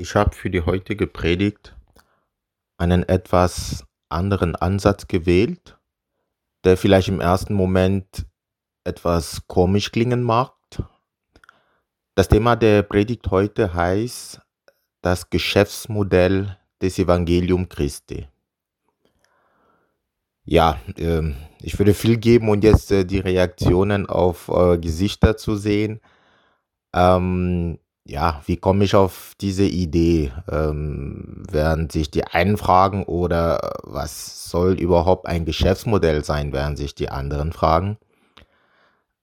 Ich 0.00 0.14
habe 0.14 0.32
für 0.32 0.48
die 0.48 0.60
heutige 0.60 1.08
Predigt 1.08 1.76
einen 2.76 3.02
etwas 3.02 3.84
anderen 4.08 4.54
Ansatz 4.54 5.08
gewählt, 5.08 5.76
der 6.62 6.76
vielleicht 6.76 7.08
im 7.08 7.20
ersten 7.20 7.52
Moment 7.52 8.24
etwas 8.84 9.48
komisch 9.48 9.90
klingen 9.90 10.22
mag. 10.22 10.52
Das 12.14 12.28
Thema 12.28 12.54
der 12.54 12.84
Predigt 12.84 13.32
heute 13.32 13.74
heißt 13.74 14.40
das 15.02 15.30
Geschäftsmodell 15.30 16.56
des 16.80 17.00
Evangelium 17.00 17.68
Christi. 17.68 18.28
Ja, 20.44 20.80
äh, 20.96 21.34
ich 21.60 21.76
würde 21.76 21.92
viel 21.92 22.18
geben 22.18 22.50
und 22.50 22.62
jetzt 22.62 22.92
äh, 22.92 23.04
die 23.04 23.18
Reaktionen 23.18 24.06
auf 24.06 24.46
äh, 24.46 24.78
Gesichter 24.78 25.36
zu 25.36 25.56
sehen. 25.56 26.00
Ähm, 26.94 27.80
ja, 28.08 28.42
wie 28.46 28.56
komme 28.56 28.84
ich 28.84 28.94
auf 28.94 29.34
diese 29.40 29.64
Idee? 29.64 30.32
Ähm, 30.50 31.44
werden 31.50 31.90
sich 31.90 32.10
die 32.10 32.24
einen 32.24 32.56
fragen 32.56 33.04
oder 33.04 33.74
was 33.82 34.48
soll 34.48 34.80
überhaupt 34.80 35.26
ein 35.26 35.44
Geschäftsmodell 35.44 36.24
sein, 36.24 36.52
werden 36.52 36.76
sich 36.76 36.94
die 36.94 37.10
anderen 37.10 37.52
fragen. 37.52 37.98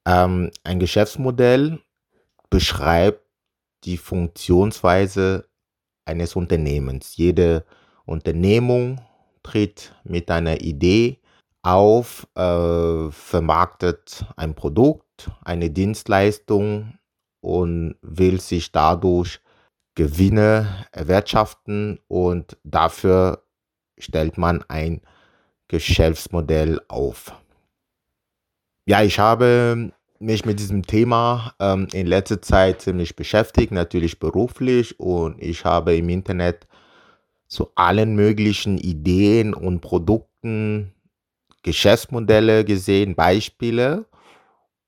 Ähm, 0.06 0.52
ein 0.62 0.78
Geschäftsmodell 0.78 1.80
beschreibt 2.48 3.22
die 3.84 3.96
Funktionsweise 3.96 5.46
eines 6.04 6.36
Unternehmens. 6.36 7.16
Jede 7.16 7.64
Unternehmung 8.04 9.00
tritt 9.42 9.94
mit 10.04 10.30
einer 10.30 10.60
Idee 10.60 11.18
auf, 11.62 12.28
äh, 12.36 13.10
vermarktet 13.10 14.24
ein 14.36 14.54
Produkt, 14.54 15.32
eine 15.44 15.70
Dienstleistung 15.70 16.96
und 17.46 17.94
will 18.02 18.40
sich 18.40 18.72
dadurch 18.72 19.40
Gewinne 19.94 20.84
erwirtschaften 20.90 22.00
und 22.08 22.56
dafür 22.64 23.44
stellt 23.98 24.36
man 24.36 24.64
ein 24.66 25.00
Geschäftsmodell 25.68 26.80
auf. 26.88 27.32
Ja, 28.84 29.04
ich 29.04 29.20
habe 29.20 29.92
mich 30.18 30.44
mit 30.44 30.58
diesem 30.58 30.84
Thema 30.84 31.54
ähm, 31.60 31.86
in 31.92 32.08
letzter 32.08 32.42
Zeit 32.42 32.82
ziemlich 32.82 33.14
beschäftigt, 33.14 33.70
natürlich 33.70 34.18
beruflich 34.18 34.98
und 34.98 35.40
ich 35.40 35.64
habe 35.64 35.94
im 35.94 36.08
Internet 36.08 36.66
zu 37.46 37.70
allen 37.76 38.16
möglichen 38.16 38.76
Ideen 38.76 39.54
und 39.54 39.82
Produkten 39.82 40.92
Geschäftsmodelle 41.62 42.64
gesehen, 42.64 43.14
Beispiele 43.14 44.06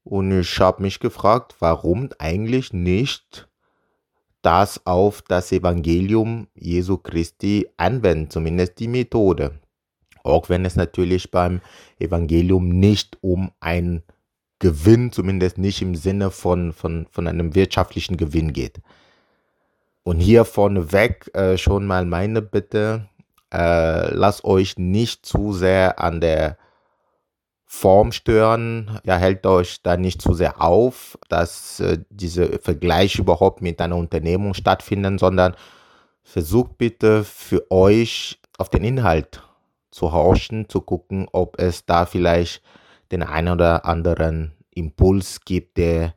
und 0.09 0.41
ich 0.41 0.59
habe 0.59 0.83
mich 0.83 1.01
gefragt, 1.01 1.57
warum 1.59 2.09
eigentlich 2.19 2.73
nicht 2.73 3.47
das 4.41 4.87
auf 4.87 5.21
das 5.21 5.53
Evangelium 5.53 6.49
Jesu 6.55 6.97
Christi 6.97 7.69
anwenden, 7.77 8.31
zumindest 8.31 8.79
die 8.79 8.89
Methode. 8.89 9.61
Auch 10.23 10.49
wenn 10.49 10.65
es 10.65 10.77
natürlich 10.77 11.31
beim 11.31 11.61
Evangelium 11.99 12.71
nicht 12.71 13.19
um 13.21 13.51
einen 13.61 14.03
Gewinn, 14.59 15.13
zumindest 15.13 15.59
nicht 15.59 15.83
im 15.83 15.95
Sinne 15.95 16.31
von, 16.31 16.73
von, 16.73 17.07
von 17.11 17.27
einem 17.27 17.55
wirtschaftlichen 17.55 18.17
Gewinn 18.17 18.55
geht. 18.55 18.81
Und 20.05 20.21
hier 20.21 20.47
vorneweg 20.47 21.31
äh, 21.35 21.59
schon 21.59 21.87
mal 21.87 22.07
meine 22.07 22.41
Bitte, 22.41 23.09
äh, 23.53 24.15
lasst 24.15 24.45
euch 24.45 24.79
nicht 24.79 25.27
zu 25.27 25.53
sehr 25.53 26.01
an 26.01 26.23
der 26.23 26.57
Form 27.71 28.13
stören, 28.13 28.99
ja, 29.05 29.19
hält 29.19 29.45
euch 29.45 29.83
da 29.83 29.99
nicht 29.99 30.23
zu 30.23 30.33
sehr 30.33 30.63
auf, 30.63 31.19
dass 31.29 31.81
äh, 31.81 31.99
diese 32.09 32.59
Vergleich 32.61 33.19
überhaupt 33.19 33.61
mit 33.61 33.79
einer 33.83 33.97
Unternehmung 33.97 34.55
stattfinden, 34.55 35.19
sondern 35.19 35.55
versucht 36.23 36.79
bitte 36.79 37.25
für 37.25 37.71
euch 37.71 38.41
auf 38.57 38.71
den 38.71 38.85
Inhalt 38.85 39.43
zu 39.91 40.13
horchen, 40.13 40.71
zu 40.71 40.81
gucken, 40.81 41.29
ob 41.31 41.61
es 41.61 41.85
da 41.85 42.07
vielleicht 42.07 42.63
den 43.13 43.23
einen 43.23 43.53
oder 43.53 43.85
anderen 43.85 44.53
Impuls 44.75 45.43
gibt, 45.45 45.77
der 45.77 46.15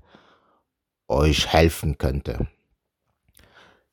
euch 1.09 1.47
helfen 1.51 1.97
könnte. 1.97 2.47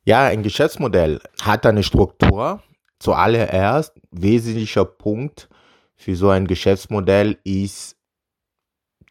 Ja, 0.05 0.27
ein 0.27 0.43
Geschäftsmodell 0.43 1.19
hat 1.41 1.65
eine 1.65 1.83
Struktur. 1.83 2.63
Zuallererst 2.99 3.99
wesentlicher 4.11 4.85
Punkt 4.85 5.49
für 5.99 6.15
so 6.15 6.29
ein 6.29 6.47
Geschäftsmodell 6.47 7.37
ist 7.43 7.97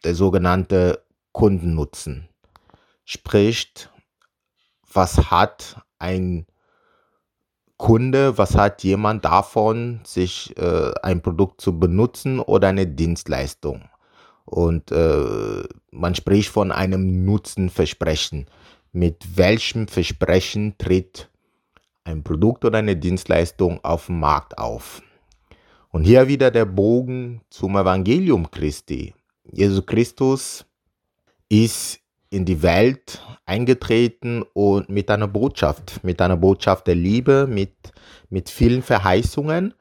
der 0.03 0.15
sogenannte 0.15 1.05
Kundennutzen. 1.31 2.27
Sprich, 3.05 3.71
was 4.91 5.29
hat 5.29 5.81
ein 5.99 6.47
Kunde, 7.77 8.37
was 8.39 8.55
hat 8.55 8.83
jemand 8.83 9.23
davon, 9.23 10.01
sich 10.03 10.57
äh, 10.57 10.91
ein 11.03 11.21
Produkt 11.21 11.61
zu 11.61 11.79
benutzen 11.79 12.39
oder 12.39 12.69
eine 12.69 12.87
Dienstleistung? 12.87 13.87
Und 14.45 14.91
äh, 14.91 15.63
man 15.91 16.15
spricht 16.15 16.49
von 16.49 16.71
einem 16.71 17.23
Nutzenversprechen 17.23 18.47
mit 18.91 19.37
welchem 19.37 19.87
Versprechen 19.87 20.75
tritt 20.79 21.29
ein 22.03 22.23
Produkt 22.23 22.65
oder 22.65 22.79
eine 22.79 22.95
Dienstleistung 22.95 23.83
auf 23.83 24.07
dem 24.07 24.19
Markt 24.19 24.57
auf. 24.57 25.03
Und 25.91 26.03
hier 26.03 26.27
wieder 26.27 26.51
der 26.51 26.65
Bogen 26.65 27.41
zum 27.49 27.75
Evangelium 27.75 28.49
Christi. 28.51 29.15
Jesus 29.51 29.85
Christus 29.85 30.65
ist 31.49 31.99
in 32.29 32.45
die 32.45 32.61
Welt 32.61 33.25
eingetreten 33.45 34.43
und 34.53 34.89
mit 34.89 35.09
einer 35.09 35.27
Botschaft, 35.27 36.03
mit 36.03 36.21
einer 36.21 36.37
Botschaft 36.37 36.85
der 36.85 36.93
Liebe, 36.93 37.47
mit, 37.47 37.73
mit 38.29 38.51
vielen 38.51 38.83
Verheißungen 38.83 39.73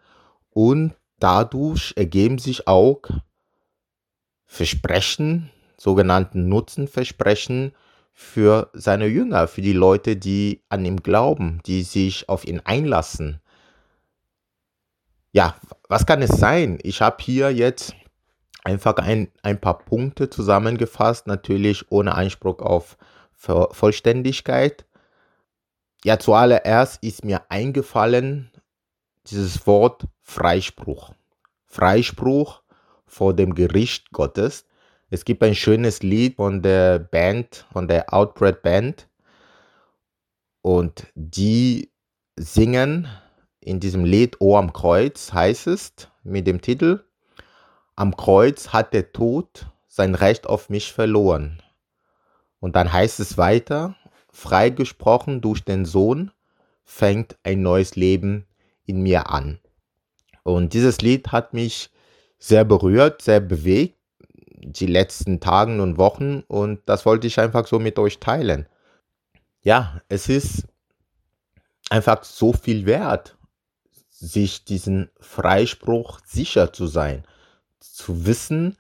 und 0.51 0.95
dadurch 1.19 1.93
ergeben 1.97 2.39
sich 2.39 2.67
auch 2.67 3.03
Versprechen, 4.47 5.51
sogenannten 5.77 6.49
Nutzenversprechen, 6.49 7.73
für 8.21 8.69
seine 8.73 9.07
Jünger, 9.07 9.47
für 9.47 9.63
die 9.63 9.73
Leute, 9.73 10.17
die 10.17 10.63
an 10.69 10.85
ihm 10.85 11.05
glauben, 11.05 11.61
die 11.67 11.83
sich 11.83 12.29
auf 12.29 12.45
ihn 12.45 12.61
einlassen. 12.65 13.41
Ja, 15.33 15.57
was 15.89 16.07
kann 16.07 16.23
es 16.23 16.31
sein? 16.31 16.79
Ich 16.83 17.01
habe 17.03 17.17
hier 17.21 17.53
jetzt 17.53 17.95
einfach 18.65 18.97
ein, 18.97 19.31
ein 19.43 19.61
paar 19.61 19.79
Punkte 19.79 20.31
zusammengefasst, 20.31 21.27
natürlich 21.27 21.91
ohne 21.91 22.15
Anspruch 22.15 22.61
auf 22.61 22.97
Vollständigkeit. 23.37 24.85
Ja, 26.05 26.19
zuallererst 26.19 27.03
ist 27.03 27.25
mir 27.25 27.43
eingefallen 27.51 28.51
dieses 29.27 29.67
Wort 29.67 30.07
Freispruch. 30.23 31.13
Freispruch 31.67 32.63
vor 33.07 33.35
dem 33.35 33.55
Gericht 33.55 34.11
Gottes. 34.13 34.67
Es 35.11 35.25
gibt 35.25 35.43
ein 35.43 35.55
schönes 35.55 36.03
Lied 36.03 36.37
von 36.37 36.63
der 36.63 36.99
Band, 36.99 37.67
von 37.73 37.89
der 37.89 38.13
Outbred 38.13 38.63
Band. 38.63 39.09
Und 40.63 41.07
die 41.15 41.91
singen 42.37 43.09
in 43.69 43.81
diesem 43.81 44.07
Lied 44.07 44.41
O 44.41 44.57
am 44.57 44.73
Kreuz, 44.73 45.35
heißt 45.35 45.67
es, 45.67 45.93
mit 46.23 46.47
dem 46.47 46.63
Titel 46.63 47.05
Am 47.97 48.17
Kreuz 48.17 48.69
hat 48.69 48.95
der 48.95 49.13
Tod 49.13 49.67
sein 49.87 50.15
Recht 50.15 50.47
auf 50.47 50.71
mich 50.71 50.93
verloren. 50.93 51.63
Und 52.61 52.77
dann 52.77 52.91
heißt 52.91 53.21
es 53.21 53.37
weiter, 53.37 53.95
freigesprochen 54.33 55.43
durch 55.43 55.65
den 55.65 55.85
Sohn 55.85 56.31
fängt 56.83 57.37
ein 57.43 57.61
neues 57.61 57.95
Leben 57.95 58.47
in 58.87 59.03
mir 59.03 59.29
an. 59.29 59.59
Und 60.45 60.73
dieses 60.73 61.03
Lied 61.03 61.31
hat 61.31 61.53
mich 61.53 61.91
sehr 62.39 62.65
berührt, 62.65 63.21
sehr 63.21 63.41
bewegt 63.41 63.99
die 64.61 64.87
letzten 64.87 65.41
Tagen 65.41 65.81
und 65.81 65.99
Wochen 65.99 66.41
und 66.49 66.81
das 66.87 67.05
wollte 67.05 67.27
ich 67.27 67.39
einfach 67.39 67.67
so 67.67 67.79
mit 67.79 67.99
euch 67.99 68.19
teilen. 68.19 68.67
Ja, 69.61 70.01
es 70.09 70.31
ist 70.31 70.67
einfach 71.91 72.25
so 72.25 72.55
viel 72.55 72.87
wert, 72.87 73.38
sich 74.21 74.65
diesen 74.65 75.11
Freispruch 75.21 76.21
sicher 76.25 76.73
zu 76.73 76.87
sein, 76.87 77.25
zu 77.79 78.27
wissen, 78.27 78.77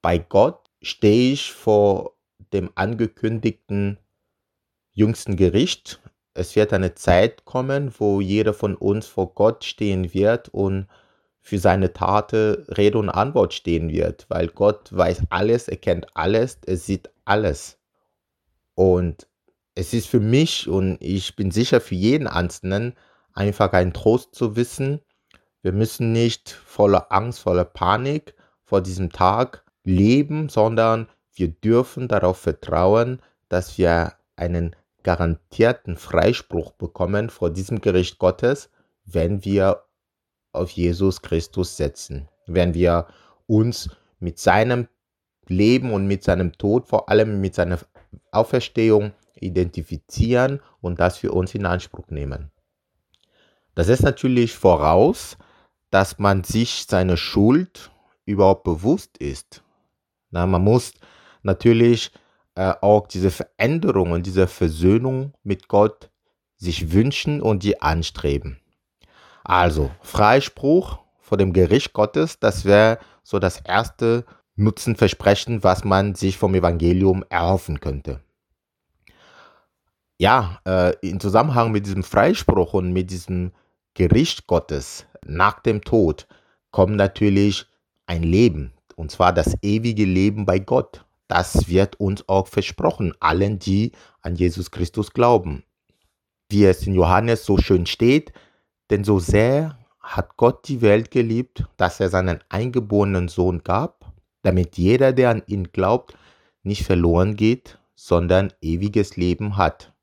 bei 0.00 0.18
Gott 0.18 0.70
stehe 0.82 1.32
ich 1.32 1.52
vor 1.52 2.16
dem 2.52 2.70
angekündigten 2.74 3.98
jüngsten 4.92 5.36
Gericht. 5.36 6.00
Es 6.32 6.56
wird 6.56 6.72
eine 6.72 6.94
Zeit 6.94 7.44
kommen, 7.44 7.92
wo 7.98 8.20
jeder 8.20 8.54
von 8.54 8.76
uns 8.76 9.06
vor 9.06 9.34
Gott 9.34 9.64
stehen 9.64 10.14
wird 10.14 10.48
und 10.50 10.86
für 11.40 11.58
seine 11.58 11.92
Taten 11.92 12.64
Rede 12.76 12.98
und 12.98 13.08
Antwort 13.08 13.52
stehen 13.54 13.90
wird, 13.90 14.26
weil 14.28 14.48
Gott 14.48 14.92
weiß 14.92 15.24
alles, 15.28 15.68
er 15.68 15.76
kennt 15.76 16.06
alles, 16.16 16.58
er 16.66 16.76
sieht 16.76 17.10
alles. 17.24 17.78
Und 18.74 19.28
es 19.74 19.92
ist 19.92 20.08
für 20.08 20.20
mich 20.20 20.68
und 20.68 20.98
ich 21.00 21.36
bin 21.36 21.50
sicher 21.50 21.80
für 21.80 21.94
jeden 21.94 22.26
Einzelnen 22.26 22.94
einfach 23.36 23.72
ein 23.72 23.92
Trost 23.92 24.34
zu 24.34 24.56
wissen, 24.56 25.00
wir 25.62 25.72
müssen 25.72 26.12
nicht 26.12 26.50
voller 26.50 27.10
Angst, 27.10 27.40
voller 27.40 27.64
Panik 27.64 28.34
vor 28.62 28.80
diesem 28.80 29.10
Tag 29.10 29.64
leben, 29.84 30.48
sondern 30.48 31.08
wir 31.34 31.48
dürfen 31.48 32.08
darauf 32.08 32.38
vertrauen, 32.38 33.20
dass 33.48 33.78
wir 33.78 34.14
einen 34.36 34.76
garantierten 35.02 35.96
Freispruch 35.96 36.72
bekommen 36.72 37.30
vor 37.30 37.50
diesem 37.50 37.80
Gericht 37.80 38.18
Gottes, 38.18 38.70
wenn 39.04 39.44
wir 39.44 39.84
auf 40.52 40.70
Jesus 40.70 41.22
Christus 41.22 41.76
setzen, 41.76 42.28
wenn 42.46 42.74
wir 42.74 43.06
uns 43.46 43.90
mit 44.18 44.38
seinem 44.38 44.88
Leben 45.48 45.92
und 45.92 46.06
mit 46.06 46.24
seinem 46.24 46.52
Tod, 46.52 46.86
vor 46.86 47.08
allem 47.08 47.40
mit 47.40 47.54
seiner 47.54 47.78
Auferstehung 48.32 49.12
identifizieren 49.34 50.60
und 50.80 50.98
das 50.98 51.18
für 51.18 51.32
uns 51.32 51.54
in 51.54 51.66
Anspruch 51.66 52.08
nehmen. 52.08 52.50
Das 53.76 53.88
ist 53.88 54.02
natürlich 54.02 54.54
voraus, 54.54 55.36
dass 55.90 56.18
man 56.18 56.44
sich 56.44 56.86
seine 56.88 57.18
Schuld 57.18 57.90
überhaupt 58.24 58.64
bewusst 58.64 59.18
ist. 59.18 59.62
Na, 60.30 60.46
man 60.46 60.64
muss 60.64 60.92
natürlich 61.42 62.10
äh, 62.54 62.72
auch 62.80 63.06
diese 63.06 63.30
Veränderung 63.30 64.12
und 64.12 64.24
diese 64.24 64.46
Versöhnung 64.46 65.34
mit 65.42 65.68
Gott 65.68 66.10
sich 66.56 66.90
wünschen 66.92 67.42
und 67.42 67.62
die 67.62 67.82
anstreben. 67.82 68.58
Also 69.44 69.90
Freispruch 70.00 70.98
vor 71.20 71.36
dem 71.36 71.52
Gericht 71.52 71.92
Gottes, 71.92 72.40
das 72.40 72.64
wäre 72.64 72.98
so 73.22 73.38
das 73.38 73.60
erste 73.60 74.24
Nutzenversprechen, 74.54 75.62
was 75.62 75.84
man 75.84 76.14
sich 76.14 76.38
vom 76.38 76.54
Evangelium 76.54 77.26
erhoffen 77.28 77.78
könnte. 77.80 78.20
Ja, 80.18 80.60
äh, 80.66 80.96
in 81.06 81.20
Zusammenhang 81.20 81.72
mit 81.72 81.84
diesem 81.84 82.02
Freispruch 82.02 82.72
und 82.72 82.94
mit 82.94 83.10
diesem 83.10 83.52
Gericht 83.96 84.46
Gottes 84.46 85.06
nach 85.24 85.60
dem 85.60 85.80
Tod 85.80 86.26
kommt 86.70 86.96
natürlich 86.96 87.64
ein 88.04 88.22
Leben, 88.22 88.74
und 88.94 89.10
zwar 89.10 89.32
das 89.32 89.56
ewige 89.62 90.04
Leben 90.04 90.44
bei 90.44 90.58
Gott. 90.58 91.06
Das 91.28 91.68
wird 91.68 91.98
uns 91.98 92.28
auch 92.28 92.46
versprochen, 92.46 93.14
allen, 93.20 93.58
die 93.58 93.92
an 94.20 94.36
Jesus 94.36 94.70
Christus 94.70 95.14
glauben. 95.14 95.64
Wie 96.50 96.66
es 96.66 96.86
in 96.86 96.94
Johannes 96.94 97.46
so 97.46 97.56
schön 97.56 97.86
steht, 97.86 98.34
denn 98.90 99.02
so 99.02 99.18
sehr 99.18 99.78
hat 99.98 100.36
Gott 100.36 100.68
die 100.68 100.82
Welt 100.82 101.10
geliebt, 101.10 101.64
dass 101.78 101.98
er 101.98 102.10
seinen 102.10 102.40
eingeborenen 102.50 103.28
Sohn 103.28 103.62
gab, 103.64 104.12
damit 104.42 104.76
jeder, 104.76 105.14
der 105.14 105.30
an 105.30 105.42
ihn 105.46 105.72
glaubt, 105.72 106.18
nicht 106.62 106.84
verloren 106.84 107.34
geht, 107.34 107.78
sondern 107.94 108.52
ewiges 108.60 109.16
Leben 109.16 109.56
hat. 109.56 109.94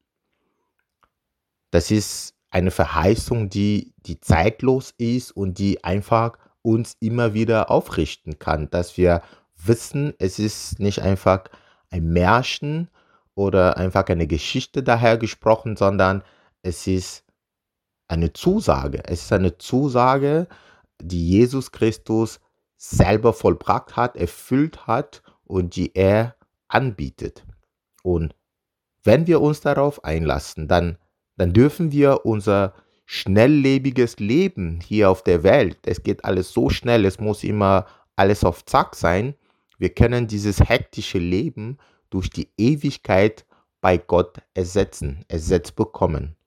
Das 1.70 1.92
ist 1.92 2.34
eine 2.54 2.72
Verheißung, 2.72 3.50
die, 3.50 3.94
die 4.06 4.22
zeitlos 4.22 4.94
ist 4.98 5.32
und 5.32 5.58
die 5.58 5.84
einfach 5.84 6.38
uns 6.62 6.96
immer 7.00 7.34
wieder 7.34 7.72
aufrichten 7.72 8.38
kann, 8.38 8.70
dass 8.70 8.96
wir 8.96 9.24
wissen, 9.56 10.14
es 10.20 10.38
ist 10.38 10.80
nicht 10.80 11.02
einfach 11.02 11.46
ein 11.90 12.14
Märchen 12.14 12.90
oder 13.36 13.78
einfach 13.78 14.06
eine 14.08 14.28
Geschichte 14.28 14.84
daher 14.84 15.18
gesprochen, 15.18 15.76
sondern 15.76 16.24
es 16.62 16.86
ist 16.86 17.24
eine 18.08 18.34
Zusage. 18.34 19.02
Es 19.06 19.24
ist 19.24 19.34
eine 19.34 19.58
Zusage, 19.58 20.48
die 21.02 21.28
Jesus 21.28 21.72
Christus 21.72 22.40
selber 22.78 23.34
vollbracht 23.34 23.96
hat, 23.96 24.16
erfüllt 24.16 24.86
hat 24.86 25.24
und 25.44 25.76
die 25.76 25.96
er 25.96 26.36
anbietet. 26.68 27.46
Und 28.04 28.36
wenn 29.04 29.26
wir 29.26 29.42
uns 29.42 29.62
darauf 29.62 30.04
einlassen, 30.04 30.68
dann, 30.68 30.98
dann 31.38 31.54
dürfen 31.54 31.92
wir 31.92 32.26
unser 32.26 32.74
schnelllebiges 33.06 34.20
Leben 34.20 34.80
hier 34.82 35.10
auf 35.10 35.24
der 35.24 35.44
Welt, 35.44 35.80
es 35.86 36.04
geht 36.04 36.24
alles 36.26 36.54
so 36.54 36.70
schnell, 36.70 37.06
es 37.06 37.20
muss 37.20 37.44
immer 37.44 37.86
alles 38.16 38.44
auf 38.44 38.66
Zack 38.66 38.96
sein, 38.96 39.36
wir 39.78 39.90
können 39.90 40.28
dieses 40.28 40.60
hektische 40.60 41.20
Leben 41.20 41.78
durch 42.10 42.30
die 42.30 42.50
Ewigkeit 42.58 43.46
bei 43.82 43.98
Gott 43.98 44.38
ersetzen, 44.54 45.26
ersetzt 45.28 45.76
bekommen. 45.76 46.38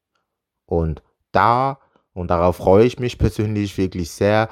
Und 0.65 1.03
da, 1.33 1.79
und 2.15 2.31
darauf 2.31 2.57
freue 2.57 2.87
ich 2.87 2.99
mich 2.99 3.19
persönlich 3.19 3.77
wirklich 3.77 4.11
sehr, 4.11 4.49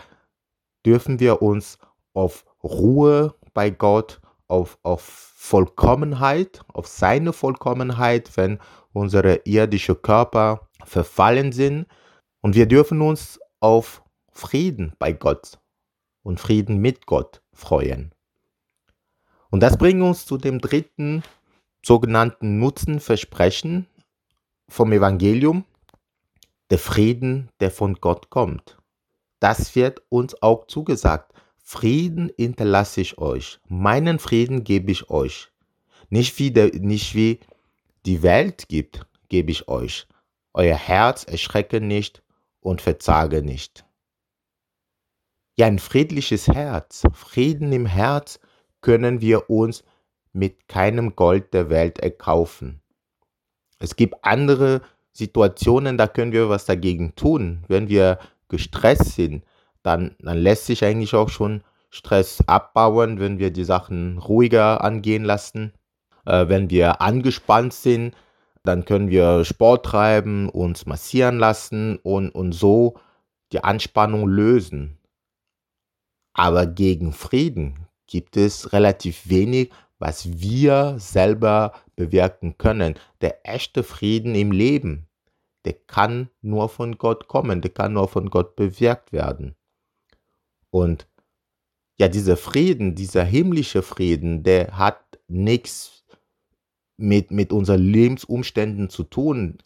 dürfen 0.85 1.19
wir 1.19 1.41
uns 1.41 1.79
auf 2.13 2.45
Ruhe 2.63 3.35
bei 3.55 3.71
Gott, 3.71 4.21
auf, 4.49 4.79
auf 4.83 5.03
Vollkommenheit, 5.03 6.61
auf 6.73 6.87
seine 6.87 7.33
Vollkommenheit, 7.33 8.37
wenn 8.37 8.59
unsere 8.95 9.43
irdische 9.45 9.95
Körper 9.95 10.69
verfallen 10.85 11.53
sind. 11.53 11.87
Und 12.41 12.55
wir 12.55 12.67
dürfen 12.67 13.03
uns 13.03 13.41
auf 13.61 14.03
Frieden 14.31 14.95
bei 14.99 15.13
Gott 15.13 15.59
und 16.23 16.41
Frieden 16.41 16.79
mit 16.79 17.07
Gott 17.07 17.43
freuen. 17.53 18.13
Und 19.51 19.61
das 19.61 19.77
bringt 19.77 20.03
uns 20.03 20.27
zu 20.27 20.37
dem 20.39 20.61
dritten 20.61 21.23
sogenannten 21.85 22.59
Nutzenversprechen 22.59 23.87
vom 24.69 24.93
Evangelium, 24.93 25.65
der 26.71 26.79
Frieden, 26.79 27.51
der 27.61 27.71
von 27.71 27.95
Gott 27.95 28.31
kommt. 28.31 28.79
Das 29.39 29.77
wird 29.77 30.03
uns 30.09 30.41
auch 30.43 30.67
zugesagt. 30.67 31.33
Frieden 31.63 32.33
hinterlasse 32.37 33.01
ich 33.03 33.19
euch. 33.19 33.61
Meinen 33.69 34.19
Frieden 34.19 34.65
gebe 34.65 34.91
ich 34.91 35.11
euch. 35.11 35.51
Nicht 36.09 36.39
wie, 36.39 36.51
der, 36.51 36.71
nicht 36.75 37.15
wie 37.15 37.41
die 38.07 38.23
Welt 38.23 38.69
gibt, 38.69 39.07
gebe 39.29 39.51
ich 39.51 39.69
euch. 39.69 40.07
Euer 40.53 40.77
Herz 40.77 41.25
erschrecke 41.25 41.81
nicht 41.81 42.23
und 42.61 42.81
verzage 42.81 43.43
nicht. 43.43 43.85
Ja, 45.57 45.67
ein 45.67 45.79
friedliches 45.79 46.49
Herz, 46.49 47.03
Frieden 47.13 47.73
im 47.73 47.87
Herz 47.87 48.41
können 48.81 49.21
wir 49.21 49.49
uns 49.51 49.85
mit 50.33 50.69
keinem 50.69 51.15
Gold 51.15 51.55
der 51.55 51.71
Welt 51.71 52.01
erkaufen. 52.01 52.83
Es 53.79 53.97
gibt 53.97 54.25
andere 54.25 54.83
Situationen, 55.13 55.97
da 55.97 56.09
können 56.09 56.33
wir 56.33 56.49
was 56.49 56.67
dagegen 56.67 57.15
tun. 57.15 57.65
Wenn 57.69 57.89
wir 57.89 58.19
gestresst 58.49 59.15
sind, 59.15 59.45
dann, 59.83 60.17
dann 60.19 60.39
lässt 60.39 60.67
sich 60.67 60.85
eigentlich 60.85 61.15
auch 61.15 61.29
schon 61.29 61.63
Stress 61.91 62.43
abbauen, 62.47 63.21
wenn 63.21 63.39
wir 63.39 63.53
die 63.53 63.65
Sachen 63.65 64.19
ruhiger 64.19 64.83
angehen 64.83 65.23
lassen. 65.23 65.73
Äh, 66.25 66.49
wenn 66.49 66.71
wir 66.71 67.01
angespannt 67.01 67.73
sind, 67.73 68.15
dann 68.63 68.85
können 68.85 69.11
wir 69.11 69.45
Sport 69.45 69.87
treiben, 69.87 70.49
uns 70.49 70.87
massieren 70.87 71.39
lassen 71.39 71.99
und, 71.99 72.31
und 72.31 72.53
so 72.53 72.97
die 73.53 73.63
Anspannung 73.63 74.27
lösen. 74.27 74.99
Aber 76.33 76.67
gegen 76.67 77.13
Frieden 77.13 77.87
gibt 78.07 78.37
es 78.37 78.73
relativ 78.73 79.29
wenig, 79.29 79.71
was 79.99 80.41
wir 80.41 80.97
selber 80.99 81.73
bewirken 81.95 82.59
können. 82.59 82.95
Der 83.21 83.47
echte 83.49 83.83
Frieden 83.83 84.35
im 84.35 84.51
Leben, 84.51 85.07
der 85.65 85.75
kann 85.75 86.31
nur 86.43 86.69
von 86.69 86.99
Gott 86.99 87.29
kommen, 87.29 87.61
der 87.61 87.71
kann 87.71 87.93
nur 87.93 88.09
von 88.09 88.31
Gott 88.31 88.57
bewirkt 88.57 89.13
werden. 89.13 89.55
Und 90.71 91.07
ja, 91.97 92.09
dieser 92.09 92.37
Frieden, 92.37 92.95
dieser 92.97 93.25
himmlische 93.25 93.83
Frieden, 93.83 94.43
der 94.43 94.77
hat 94.77 95.01
nichts 95.29 96.04
mit, 96.97 97.31
mit 97.31 97.53
unseren 97.53 97.83
Lebensumständen 97.83 98.89
zu 98.89 99.05
tun, 99.05 99.59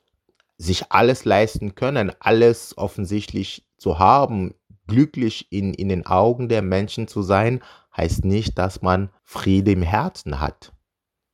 sich 0.57 0.91
alles 0.91 1.25
leisten 1.25 1.75
können, 1.75 2.13
alles 2.21 2.77
offensichtlich 2.77 3.65
zu 3.77 3.99
haben, 3.99 4.55
glücklich 4.87 5.47
in, 5.51 5.75
in 5.75 5.89
den 5.89 6.07
Augen 6.07 6.49
der 6.49 6.63
Menschen 6.63 7.07
zu 7.07 7.23
sein, 7.23 7.61
heißt 7.97 8.25
nicht, 8.25 8.59
dass 8.59 8.83
man 8.83 9.11
Friede 9.23 9.73
im 9.73 9.83
Herzen 9.83 10.41
hat. 10.41 10.73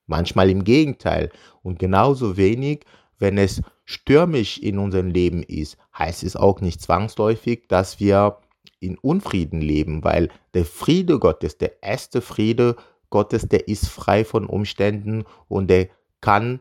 Manchmal 0.06 0.50
im 0.50 0.64
Gegenteil. 0.64 1.30
Und 1.62 1.78
genauso 1.78 2.36
wenig, 2.36 2.84
wenn 3.18 3.38
es 3.38 3.62
stürmisch 3.84 4.58
in 4.58 4.78
unserem 4.78 5.08
Leben 5.08 5.42
ist, 5.42 5.78
heißt 5.96 6.24
es 6.24 6.36
auch 6.36 6.60
nicht 6.60 6.82
zwangsläufig, 6.82 7.68
dass 7.68 8.00
wir 8.00 8.38
in 8.80 8.98
Unfrieden 8.98 9.60
leben, 9.60 10.04
weil 10.04 10.28
der 10.52 10.64
Friede 10.64 11.18
Gottes, 11.18 11.56
der 11.56 11.82
erste 11.82 12.20
Friede 12.20 12.76
Gottes, 13.14 13.46
der 13.46 13.68
ist 13.68 13.86
frei 13.88 14.24
von 14.24 14.44
Umständen 14.44 15.22
und 15.46 15.68
der 15.68 15.88
kann, 16.20 16.58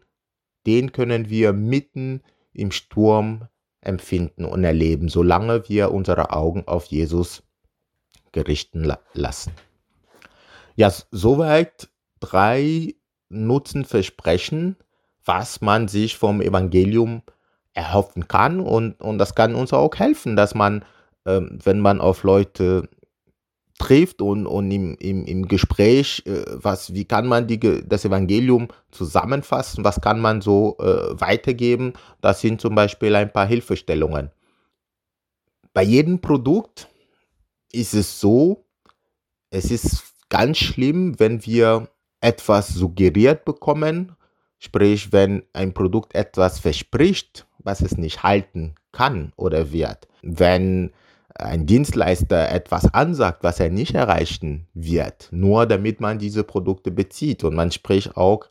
den 0.68 0.92
können 0.92 1.28
wir 1.28 1.52
mitten 1.52 2.22
im 2.54 2.70
Sturm 2.72 3.48
empfinden 3.82 4.46
und 4.46 4.64
erleben, 4.64 5.10
solange 5.10 5.68
wir 5.68 5.92
unsere 5.92 6.30
Augen 6.30 6.68
auf 6.68 6.86
Jesus 6.86 7.42
gerichten 8.34 8.88
lassen. 9.16 9.52
Ja, 10.76 10.94
soweit 11.10 11.90
drei 12.20 12.94
Nutzenversprechen, 13.30 14.78
was 15.26 15.60
man 15.60 15.88
sich 15.88 16.20
vom 16.20 16.40
Evangelium 16.40 17.24
erhoffen 17.74 18.28
kann. 18.28 18.60
Und, 18.60 19.02
und 19.02 19.18
das 19.18 19.34
kann 19.34 19.56
uns 19.56 19.74
auch 19.74 19.96
helfen, 19.96 20.36
dass 20.36 20.54
man, 20.54 20.86
ähm, 21.26 21.58
wenn 21.64 21.80
man 21.80 22.00
auf 22.00 22.22
Leute 22.22 22.90
trifft 23.84 24.22
und, 24.22 24.48
und 24.48 24.72
im, 24.72 24.96
im, 25.00 25.26
im 25.26 25.48
Gespräch, 25.48 26.24
äh, 26.26 26.44
was, 26.48 26.94
wie 26.94 27.06
kann 27.06 27.28
man 27.28 27.48
die, 27.48 27.60
das 27.60 28.06
Evangelium 28.06 28.70
zusammenfassen, 28.92 29.84
was 29.84 30.02
kann 30.02 30.20
man 30.20 30.42
so 30.42 30.78
äh, 30.80 31.20
weitergeben, 31.20 31.94
das 32.22 32.42
sind 32.42 32.62
zum 32.62 32.76
Beispiel 32.76 33.16
ein 33.16 33.32
paar 33.32 33.46
Hilfestellungen. 33.46 34.32
Bei 35.74 35.84
jedem 35.84 36.20
Produkt 36.20 36.88
ist 37.72 37.94
es 37.94 38.20
so, 38.20 38.66
es 39.50 39.72
ist 39.72 40.04
ganz 40.30 40.58
schlimm, 40.58 41.20
wenn 41.20 41.46
wir 41.46 41.90
etwas 42.22 42.70
suggeriert 42.70 43.44
bekommen, 43.46 44.16
Sprich, 44.66 45.12
wenn 45.12 45.44
ein 45.52 45.74
Produkt 45.74 46.16
etwas 46.16 46.58
verspricht, 46.58 47.46
was 47.58 47.82
es 47.82 47.98
nicht 47.98 48.24
halten 48.24 48.76
kann 48.94 49.34
oder 49.36 49.74
wird. 49.74 50.08
Wenn 50.22 50.94
ein 51.36 51.66
Dienstleister 51.66 52.50
etwas 52.50 52.94
ansagt, 52.94 53.44
was 53.44 53.60
er 53.60 53.70
nicht 53.70 53.96
erreichen 53.96 54.68
wird, 54.74 55.30
nur 55.32 55.66
damit 55.66 56.00
man 56.00 56.20
diese 56.20 56.44
Produkte 56.44 56.92
bezieht. 56.92 57.44
Und 57.44 57.56
man 57.56 57.72
spricht 57.72 58.16
auch 58.18 58.48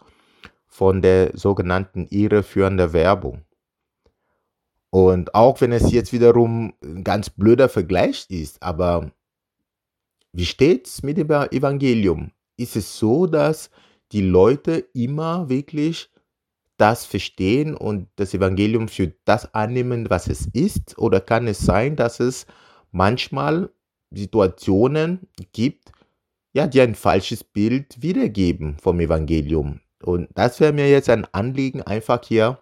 von 0.67 1.03
der 1.03 1.37
sogenannten 1.37 2.07
irreführenden 2.11 2.93
Werbung. 2.93 3.43
Und 4.91 5.35
auch 5.35 5.61
wenn 5.61 5.73
es 5.73 5.91
jetzt 5.93 6.13
wiederum 6.13 6.75
ein 6.83 7.03
ganz 7.05 7.31
blöder 7.31 7.69
Vergleich 7.69 8.27
ist, 8.29 8.63
aber 8.63 9.11
wie 10.33 10.47
steht 10.47 10.87
es 10.87 11.03
mit 11.03 11.19
dem 11.19 11.31
Evangelium? 11.31 12.33
Ist 12.57 12.77
es 12.77 12.99
so, 12.99 13.27
dass 13.27 13.71
die 14.13 14.23
Leute 14.23 14.85
immer 14.93 15.49
wirklich 15.49 16.11
das 16.77 17.05
verstehen 17.05 17.75
und 17.75 18.09
das 18.17 18.35
Evangelium 18.35 18.89
für 18.89 19.13
das 19.25 19.55
annehmen, 19.55 20.11
was 20.11 20.27
es 20.27 20.47
ist? 20.53 20.99
Oder 20.99 21.21
kann 21.21 21.47
es 21.47 21.59
sein, 21.59 21.97
dass 21.97 22.21
es 22.21 22.47
manchmal 22.93 23.71
Situationen 24.11 25.29
gibt, 25.53 25.93
ja, 26.53 26.67
die 26.67 26.81
ein 26.81 26.95
falsches 26.95 27.43
Bild 27.43 28.01
wiedergeben 28.01 28.77
vom 28.79 29.01
Evangelium? 29.01 29.81
Und 30.03 30.29
das 30.35 30.61
wäre 30.61 30.73
mir 30.73 30.91
jetzt 30.91 31.09
ein 31.09 31.27
Anliegen, 31.33 31.83
einfach 31.83 32.23
hier 32.25 32.59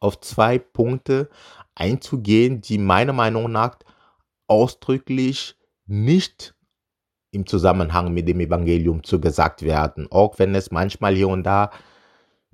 auf 0.00 0.20
zwei 0.20 0.58
Punkte 0.58 1.30
einzugehen, 1.74 2.60
die 2.60 2.78
meiner 2.78 3.12
Meinung 3.12 3.50
nach 3.50 3.78
ausdrücklich 4.48 5.56
nicht 5.86 6.54
im 7.30 7.46
Zusammenhang 7.46 8.12
mit 8.12 8.28
dem 8.28 8.40
Evangelium 8.40 9.02
zu 9.04 9.20
gesagt 9.20 9.62
werden, 9.62 10.06
auch 10.10 10.38
wenn 10.38 10.54
es 10.54 10.70
manchmal 10.70 11.14
hier 11.14 11.28
und 11.28 11.44
da 11.44 11.70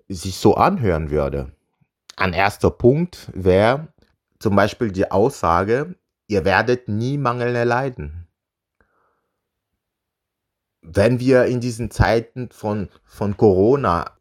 sich 0.09 0.37
so 0.37 0.55
anhören 0.55 1.11
würde. 1.11 1.53
Ein 2.17 2.33
erster 2.33 2.71
Punkt 2.71 3.31
wäre 3.35 3.88
zum 4.38 4.57
Beispiel 4.57 4.91
die 4.93 5.11
Aussage, 5.11 5.97
ihr 6.28 6.44
werdet 6.44 6.88
nie 6.88 7.18
Mangel 7.18 7.56
erleiden. 7.56 8.28
Wenn 10.82 11.18
wir 11.18 11.47
in 11.47 11.61
diesen 11.61 11.90
Zeiten 11.90 12.50
von, 12.50 12.88
von 13.04 13.37
Corona 13.37 14.18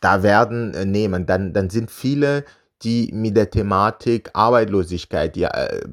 da 0.00 0.22
werden 0.22 0.74
äh, 0.74 0.84
nehmen, 0.84 1.26
dann, 1.26 1.52
dann 1.52 1.70
sind 1.70 1.90
viele, 1.90 2.44
die 2.82 3.10
mit 3.12 3.36
der 3.36 3.50
Thematik 3.50 4.30
Arbeitslosigkeit 4.34 5.36
ja, 5.36 5.48
äh, 5.48 5.88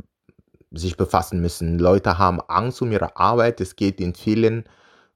sich 0.72 0.98
befassen 0.98 1.42
müssen. 1.42 1.80
Leute 1.80 2.18
haben 2.18 2.42
Angst 2.42 2.82
um 2.82 2.92
ihre 2.92 3.16
Arbeit. 3.18 3.62
Es 3.62 3.76
geht 3.76 4.00
in 4.00 4.14
vielen 4.14 4.66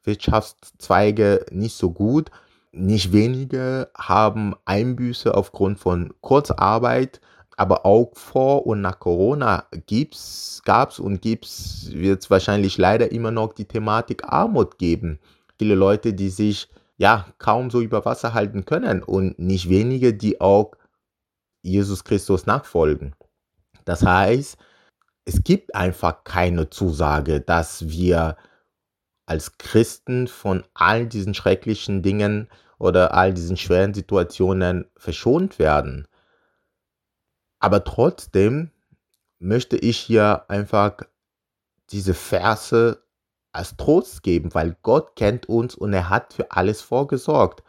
Wirtschaftszweige 0.03 1.45
nicht 1.51 1.75
so 1.75 1.91
gut. 1.91 2.31
Nicht 2.71 3.11
wenige 3.11 3.89
haben 3.97 4.55
Einbüße 4.65 5.33
aufgrund 5.33 5.79
von 5.79 6.13
Kurzarbeit, 6.21 7.19
aber 7.59 7.85
auch 7.85 8.15
vor 8.15 8.65
und 8.65 8.79
nach 8.79 8.99
Corona 8.99 9.65
gab 10.63 10.91
es 10.91 10.99
und 10.99 11.25
wird 11.25 11.43
es 11.43 12.29
wahrscheinlich 12.29 12.77
leider 12.77 13.11
immer 13.11 13.31
noch 13.31 13.51
die 13.51 13.65
Thematik 13.65 14.23
Armut 14.23 14.77
geben. 14.77 15.19
Viele 15.57 15.75
Leute, 15.75 16.13
die 16.13 16.29
sich 16.29 16.69
ja 16.97 17.25
kaum 17.37 17.69
so 17.69 17.81
über 17.81 18.05
Wasser 18.05 18.33
halten 18.33 18.63
können 18.63 19.03
und 19.03 19.39
nicht 19.39 19.67
wenige, 19.67 20.13
die 20.13 20.39
auch 20.39 20.71
Jesus 21.61 22.05
Christus 22.05 22.45
nachfolgen. 22.45 23.13
Das 23.83 24.05
heißt, 24.05 24.57
es 25.25 25.43
gibt 25.43 25.75
einfach 25.75 26.23
keine 26.23 26.69
Zusage, 26.69 27.41
dass 27.41 27.89
wir 27.89 28.37
als 29.25 29.57
Christen 29.57 30.29
von 30.29 30.63
all 30.75 31.07
diesen 31.07 31.33
schrecklichen 31.33 32.03
Dingen 32.03 32.47
oder 32.77 33.13
all 33.13 33.33
diesen 33.33 33.57
schweren 33.57 33.93
Situationen 33.93 34.85
verschont 34.95 35.59
werden. 35.59 36.07
Aber 37.59 37.83
trotzdem 37.83 38.71
möchte 39.39 39.77
ich 39.77 39.97
hier 39.97 40.49
einfach 40.49 40.97
diese 41.91 42.13
Verse 42.13 43.03
als 43.51 43.75
Trost 43.77 44.23
geben, 44.23 44.53
weil 44.53 44.77
Gott 44.83 45.15
kennt 45.15 45.47
uns 45.47 45.75
und 45.75 45.93
er 45.93 46.09
hat 46.09 46.33
für 46.33 46.51
alles 46.51 46.81
vorgesorgt. 46.81 47.63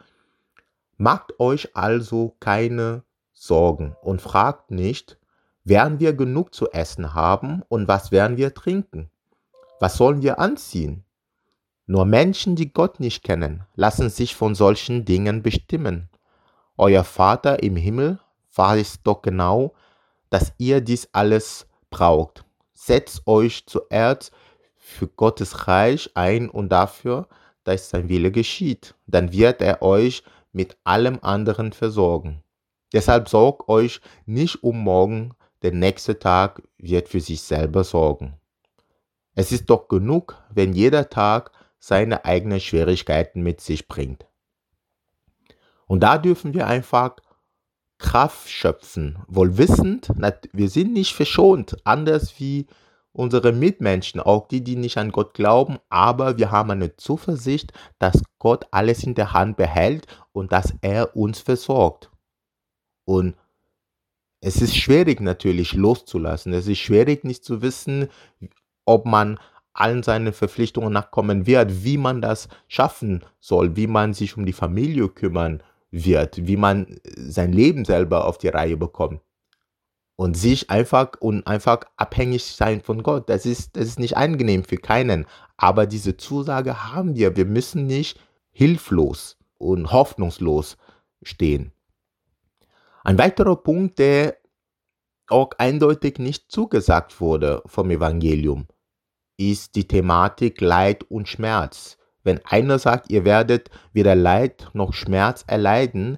Macht 0.97 1.39
euch 1.39 1.75
also 1.75 2.35
keine 2.39 3.03
Sorgen 3.33 3.95
und 4.01 4.21
fragt 4.21 4.69
nicht, 4.69 5.17
werden 5.63 5.99
wir 5.99 6.13
genug 6.13 6.53
zu 6.53 6.71
essen 6.71 7.13
haben 7.13 7.63
und 7.67 7.87
was 7.87 8.11
werden 8.11 8.37
wir 8.37 8.53
trinken? 8.53 9.09
Was 9.79 9.97
sollen 9.97 10.21
wir 10.21 10.39
anziehen? 10.39 11.03
Nur 11.87 12.05
Menschen, 12.05 12.55
die 12.55 12.71
Gott 12.71 12.99
nicht 12.99 13.23
kennen, 13.23 13.65
lassen 13.75 14.09
sich 14.09 14.35
von 14.35 14.53
solchen 14.53 15.05
Dingen 15.05 15.41
bestimmen. 15.41 16.09
Euer 16.77 17.03
Vater 17.03 17.63
im 17.63 17.75
Himmel 17.75 18.19
weiß 18.55 19.01
doch 19.03 19.21
genau, 19.21 19.73
dass 20.31 20.53
ihr 20.57 20.81
dies 20.81 21.09
alles 21.11 21.67
braucht. 21.91 22.43
Setzt 22.73 23.27
euch 23.27 23.67
zuerst 23.67 24.31
für 24.75 25.07
Gottes 25.07 25.67
Reich 25.67 26.09
ein 26.15 26.49
und 26.49 26.69
dafür, 26.69 27.27
dass 27.63 27.91
sein 27.91 28.09
Wille 28.09 28.31
geschieht. 28.31 28.95
Dann 29.05 29.31
wird 29.31 29.61
er 29.61 29.83
euch 29.83 30.23
mit 30.51 30.77
allem 30.83 31.19
anderen 31.21 31.73
versorgen. 31.73 32.41
Deshalb 32.91 33.29
sorgt 33.29 33.69
euch 33.69 34.01
nicht 34.25 34.63
um 34.63 34.79
morgen, 34.79 35.35
der 35.61 35.73
nächste 35.73 36.17
Tag 36.17 36.63
wird 36.77 37.07
für 37.07 37.21
sich 37.21 37.41
selber 37.41 37.83
sorgen. 37.83 38.33
Es 39.35 39.51
ist 39.51 39.69
doch 39.69 39.87
genug, 39.87 40.41
wenn 40.49 40.73
jeder 40.73 41.09
Tag 41.09 41.51
seine 41.79 42.25
eigenen 42.25 42.59
Schwierigkeiten 42.59 43.41
mit 43.41 43.61
sich 43.61 43.87
bringt. 43.87 44.25
Und 45.87 46.01
da 46.01 46.17
dürfen 46.17 46.53
wir 46.53 46.67
einfach 46.67 47.17
Kraft 48.01 48.49
schöpfen, 48.49 49.19
wohl 49.27 49.57
wissend, 49.59 50.11
wir 50.53 50.69
sind 50.69 50.93
nicht 50.93 51.13
verschont, 51.13 51.77
anders 51.83 52.39
wie 52.39 52.65
unsere 53.13 53.51
Mitmenschen, 53.51 54.19
auch 54.19 54.47
die, 54.47 54.63
die 54.63 54.75
nicht 54.75 54.97
an 54.97 55.11
Gott 55.11 55.35
glauben, 55.35 55.77
aber 55.89 56.39
wir 56.39 56.49
haben 56.49 56.71
eine 56.71 56.97
Zuversicht, 56.97 57.73
dass 57.99 58.23
Gott 58.39 58.65
alles 58.71 59.03
in 59.03 59.13
der 59.13 59.33
Hand 59.33 59.55
behält 59.55 60.07
und 60.31 60.51
dass 60.51 60.73
er 60.81 61.15
uns 61.15 61.39
versorgt. 61.41 62.09
Und 63.05 63.35
es 64.39 64.61
ist 64.61 64.75
schwierig 64.75 65.21
natürlich 65.21 65.73
loszulassen. 65.73 66.53
Es 66.53 66.67
ist 66.67 66.79
schwierig 66.79 67.23
nicht 67.23 67.45
zu 67.45 67.61
wissen, 67.61 68.07
ob 68.83 69.05
man 69.05 69.39
allen 69.73 70.01
seinen 70.01 70.33
Verpflichtungen 70.33 70.91
nachkommen 70.91 71.45
wird, 71.45 71.83
wie 71.83 71.97
man 71.97 72.19
das 72.19 72.49
schaffen 72.67 73.23
soll, 73.39 73.75
wie 73.75 73.87
man 73.87 74.15
sich 74.15 74.35
um 74.37 74.45
die 74.47 74.53
Familie 74.53 75.07
kümmern 75.07 75.61
wird, 75.91 76.47
wie 76.47 76.57
man 76.57 76.99
sein 77.15 77.51
Leben 77.51 77.85
selber 77.85 78.25
auf 78.25 78.37
die 78.37 78.47
Reihe 78.47 78.77
bekommt. 78.77 79.21
Und 80.15 80.37
sich 80.37 80.69
einfach 80.69 81.13
und 81.19 81.47
einfach 81.47 81.79
abhängig 81.97 82.45
sein 82.45 82.81
von 82.81 83.01
Gott. 83.01 83.29
Das 83.29 83.45
ist, 83.45 83.75
das 83.75 83.87
ist 83.87 83.99
nicht 83.99 84.17
angenehm 84.17 84.63
für 84.63 84.77
keinen. 84.77 85.25
Aber 85.57 85.87
diese 85.87 86.15
Zusage 86.15 86.93
haben 86.93 87.15
wir. 87.15 87.35
Wir 87.35 87.45
müssen 87.45 87.87
nicht 87.87 88.19
hilflos 88.51 89.37
und 89.57 89.91
hoffnungslos 89.91 90.77
stehen. 91.23 91.71
Ein 93.03 93.17
weiterer 93.17 93.55
Punkt, 93.55 93.97
der 93.97 94.37
auch 95.27 95.51
eindeutig 95.57 96.19
nicht 96.19 96.51
zugesagt 96.51 97.19
wurde 97.19 97.63
vom 97.65 97.89
Evangelium, 97.89 98.67
ist 99.37 99.75
die 99.75 99.87
Thematik 99.87 100.61
Leid 100.61 101.03
und 101.09 101.27
Schmerz. 101.27 101.97
Wenn 102.23 102.39
einer 102.45 102.79
sagt, 102.79 103.09
ihr 103.09 103.25
werdet 103.25 103.69
weder 103.93 104.15
Leid 104.15 104.69
noch 104.73 104.93
Schmerz 104.93 105.43
erleiden, 105.47 106.17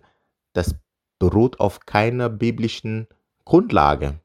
das 0.53 0.75
beruht 1.19 1.59
auf 1.59 1.81
keiner 1.81 2.29
biblischen 2.29 3.07
Grundlage. 3.45 4.19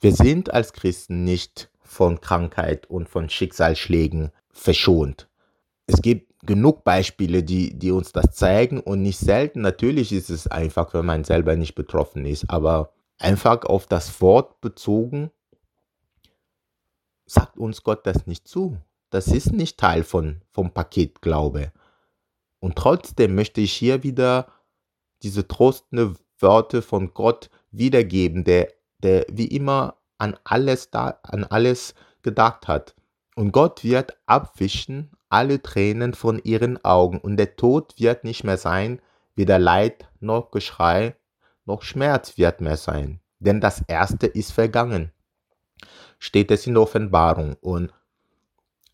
Wir 0.00 0.12
sind 0.12 0.52
als 0.52 0.72
Christen 0.72 1.24
nicht 1.24 1.70
von 1.80 2.20
Krankheit 2.20 2.86
und 2.88 3.08
von 3.08 3.28
Schicksalsschlägen 3.28 4.30
verschont. 4.50 5.28
Es 5.86 6.02
gibt 6.02 6.46
genug 6.46 6.84
Beispiele, 6.84 7.42
die, 7.42 7.78
die 7.78 7.90
uns 7.90 8.12
das 8.12 8.32
zeigen 8.32 8.80
und 8.80 9.02
nicht 9.02 9.18
selten, 9.18 9.60
natürlich 9.60 10.12
ist 10.12 10.30
es 10.30 10.46
einfach, 10.46 10.94
wenn 10.94 11.06
man 11.06 11.24
selber 11.24 11.56
nicht 11.56 11.74
betroffen 11.74 12.24
ist, 12.24 12.50
aber 12.50 12.92
einfach 13.18 13.64
auf 13.64 13.86
das 13.86 14.20
Wort 14.20 14.60
bezogen, 14.60 15.30
sagt 17.24 17.58
uns 17.58 17.82
Gott 17.82 18.06
das 18.06 18.26
nicht 18.26 18.46
zu. 18.46 18.76
Das 19.16 19.28
ist 19.28 19.50
nicht 19.50 19.78
Teil 19.78 20.04
von, 20.04 20.42
vom 20.52 20.72
Paket 20.72 21.22
Glaube. 21.22 21.72
Und 22.60 22.76
trotzdem 22.76 23.34
möchte 23.34 23.62
ich 23.62 23.72
hier 23.72 24.02
wieder 24.02 24.46
diese 25.22 25.48
trostende 25.48 26.16
Worte 26.38 26.82
von 26.82 27.14
Gott 27.14 27.48
wiedergeben, 27.70 28.44
der, 28.44 28.68
der 28.98 29.24
wie 29.32 29.46
immer 29.46 29.96
an 30.18 30.36
alles, 30.44 30.90
da, 30.90 31.18
an 31.22 31.44
alles 31.44 31.94
gedacht 32.20 32.68
hat. 32.68 32.94
Und 33.36 33.52
Gott 33.52 33.84
wird 33.84 34.18
abwischen 34.26 35.10
alle 35.30 35.62
Tränen 35.62 36.12
von 36.12 36.38
ihren 36.44 36.84
Augen 36.84 37.18
und 37.18 37.38
der 37.38 37.56
Tod 37.56 37.94
wird 37.98 38.22
nicht 38.22 38.44
mehr 38.44 38.58
sein, 38.58 39.00
weder 39.34 39.58
Leid 39.58 40.10
noch 40.20 40.50
Geschrei 40.50 41.16
noch 41.64 41.80
Schmerz 41.80 42.36
wird 42.36 42.60
mehr 42.60 42.76
sein, 42.76 43.20
denn 43.38 43.62
das 43.62 43.82
Erste 43.88 44.26
ist 44.26 44.52
vergangen 44.52 45.10
steht 46.18 46.50
es 46.50 46.66
in 46.66 46.74
der 46.74 46.82
Offenbarung. 46.82 47.56
Und 47.60 47.92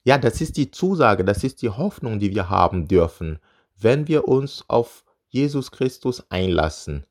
ja, 0.05 0.19
das 0.19 0.41
ist 0.41 0.57
die 0.57 0.71
Zusage, 0.71 1.25
das 1.25 1.45
ist 1.45 1.63
die 1.63 1.71
Hoffnung, 1.71 2.19
die 2.19 2.35
wir 2.35 2.51
haben 2.51 2.89
dürfen, 2.89 3.39
wenn 3.79 4.09
wir 4.09 4.29
uns 4.29 4.65
auf 4.69 5.05
Jesus 5.29 5.71
Christus 5.71 6.25
einlassen, 6.31 7.07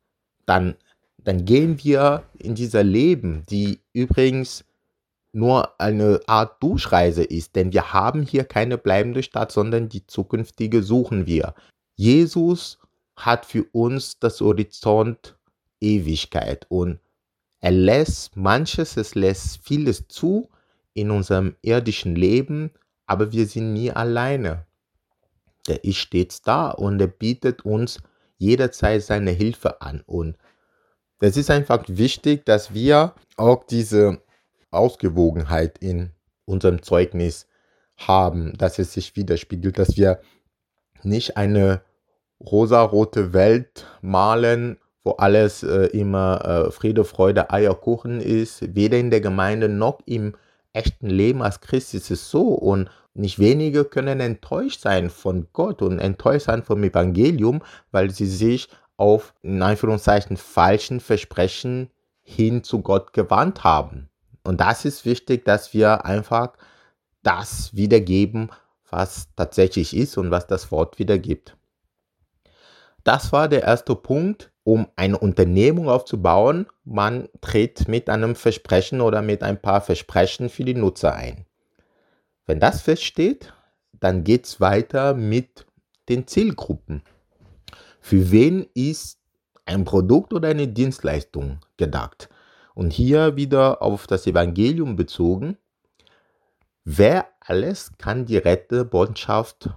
dann, 0.45 0.75
dann 1.17 1.45
gehen 1.45 1.83
wir 1.83 2.23
in 2.37 2.55
dieser 2.55 2.83
Leben, 2.83 3.43
die 3.49 3.79
übrigens 3.93 4.65
nur 5.33 5.79
eine 5.79 6.19
Art 6.27 6.61
Durchreise 6.61 7.23
ist, 7.23 7.55
denn 7.55 7.71
wir 7.71 7.93
haben 7.93 8.23
hier 8.23 8.43
keine 8.43 8.77
bleibende 8.77 9.23
Stadt, 9.23 9.51
sondern 9.51 9.89
die 9.89 10.05
zukünftige 10.05 10.83
suchen 10.83 11.25
wir. 11.25 11.55
Jesus 11.95 12.79
hat 13.15 13.45
für 13.45 13.65
uns 13.71 14.19
das 14.19 14.41
Horizont 14.41 15.37
Ewigkeit 15.79 16.65
und 16.69 16.99
er 17.59 17.71
lässt 17.71 18.35
manches, 18.35 18.97
es 18.97 19.15
lässt 19.15 19.63
vieles 19.63 20.07
zu 20.07 20.49
in 20.93 21.11
unserem 21.11 21.55
irdischen 21.61 22.15
Leben, 22.15 22.71
aber 23.11 23.33
wir 23.33 23.45
sind 23.45 23.73
nie 23.73 23.91
alleine. 23.91 24.65
Der 25.67 25.83
ist 25.83 25.97
stets 25.97 26.41
da 26.41 26.71
und 26.71 27.01
er 27.01 27.07
bietet 27.07 27.65
uns 27.65 27.99
jederzeit 28.37 29.03
seine 29.03 29.31
Hilfe 29.31 29.81
an. 29.81 30.01
Und 30.05 30.37
es 31.19 31.35
ist 31.35 31.51
einfach 31.51 31.83
wichtig, 31.87 32.45
dass 32.45 32.73
wir 32.73 33.13
auch 33.35 33.65
diese 33.65 34.21
Ausgewogenheit 34.71 35.77
in 35.79 36.11
unserem 36.45 36.81
Zeugnis 36.83 37.47
haben, 37.97 38.57
dass 38.57 38.79
es 38.79 38.93
sich 38.93 39.13
widerspiegelt, 39.17 39.77
dass 39.77 39.97
wir 39.97 40.21
nicht 41.03 41.35
eine 41.35 41.81
rosarote 42.39 43.33
Welt 43.33 43.87
malen, 44.01 44.77
wo 45.03 45.11
alles 45.11 45.63
äh, 45.63 45.87
immer 45.87 46.45
äh, 46.45 46.71
Friede, 46.71 47.03
Freude, 47.03 47.51
Eierkuchen 47.51 48.21
ist. 48.21 48.73
Weder 48.73 48.97
in 48.97 49.11
der 49.11 49.19
Gemeinde 49.21 49.67
noch 49.67 49.99
im 50.05 50.33
echten 50.73 51.09
Leben 51.09 51.41
als 51.41 51.59
Christ 51.61 51.93
ist 51.93 52.11
es 52.11 52.29
so. 52.29 52.49
Und 52.49 52.89
nicht 53.13 53.39
wenige 53.39 53.85
können 53.85 54.19
enttäuscht 54.19 54.81
sein 54.81 55.09
von 55.09 55.47
Gott 55.53 55.81
und 55.81 55.99
enttäuscht 55.99 56.45
sein 56.45 56.63
vom 56.63 56.83
Evangelium, 56.83 57.61
weil 57.91 58.11
sie 58.11 58.27
sich 58.27 58.69
auf, 58.97 59.33
in 59.41 59.61
Anführungszeichen, 59.61 60.37
falschen 60.37 60.99
Versprechen 60.99 61.89
hin 62.21 62.63
zu 62.63 62.81
Gott 62.81 63.13
gewandt 63.13 63.63
haben. 63.63 64.09
Und 64.43 64.61
das 64.61 64.85
ist 64.85 65.05
wichtig, 65.05 65.45
dass 65.45 65.73
wir 65.73 66.05
einfach 66.05 66.53
das 67.23 67.75
wiedergeben, 67.75 68.51
was 68.89 69.29
tatsächlich 69.35 69.95
ist 69.95 70.17
und 70.17 70.31
was 70.31 70.47
das 70.47 70.71
Wort 70.71 70.99
wiedergibt. 70.99 71.57
Das 73.03 73.31
war 73.31 73.47
der 73.47 73.63
erste 73.63 73.95
Punkt, 73.95 74.51
um 74.63 74.87
eine 74.95 75.17
Unternehmung 75.17 75.89
aufzubauen. 75.89 76.67
Man 76.83 77.27
tritt 77.41 77.87
mit 77.87 78.09
einem 78.09 78.35
Versprechen 78.35 79.01
oder 79.01 79.21
mit 79.21 79.43
ein 79.43 79.59
paar 79.59 79.81
Versprechen 79.81 80.49
für 80.49 80.63
die 80.63 80.75
Nutzer 80.75 81.15
ein. 81.15 81.45
Wenn 82.51 82.59
das 82.59 82.81
feststeht, 82.81 83.53
dann 83.93 84.25
geht 84.25 84.45
es 84.45 84.59
weiter 84.59 85.13
mit 85.13 85.65
den 86.09 86.27
Zielgruppen. 86.27 87.01
Für 88.01 88.29
wen 88.29 88.67
ist 88.73 89.21
ein 89.63 89.85
Produkt 89.85 90.33
oder 90.33 90.49
eine 90.49 90.67
Dienstleistung 90.67 91.61
gedacht? 91.77 92.27
Und 92.73 92.91
hier 92.91 93.37
wieder 93.37 93.81
auf 93.81 94.05
das 94.05 94.27
Evangelium 94.27 94.97
bezogen. 94.97 95.57
Wer 96.83 97.29
alles 97.39 97.93
kann 97.97 98.25
die 98.25 98.35
Rettebotschaft 98.35 99.69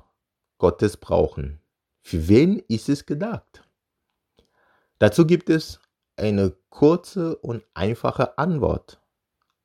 Gottes 0.59 0.97
brauchen? 0.97 1.61
Für 2.03 2.27
wen 2.27 2.59
ist 2.59 2.89
es 2.89 3.07
gedacht? 3.07 3.63
Dazu 4.99 5.29
gibt 5.29 5.49
es 5.49 5.79
eine 6.17 6.57
kurze 6.71 7.37
und 7.37 7.63
einfache 7.73 8.37
Antwort. 8.37 9.01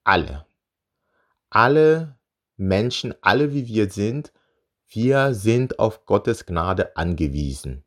Alle. 0.03 0.45
Alle 1.49 2.18
Menschen, 2.59 3.13
alle 3.21 3.53
wie 3.53 3.67
wir 3.67 3.89
sind, 3.89 4.31
wir 4.89 5.33
sind 5.33 5.79
auf 5.79 6.05
Gottes 6.05 6.45
Gnade 6.45 6.97
angewiesen. 6.97 7.83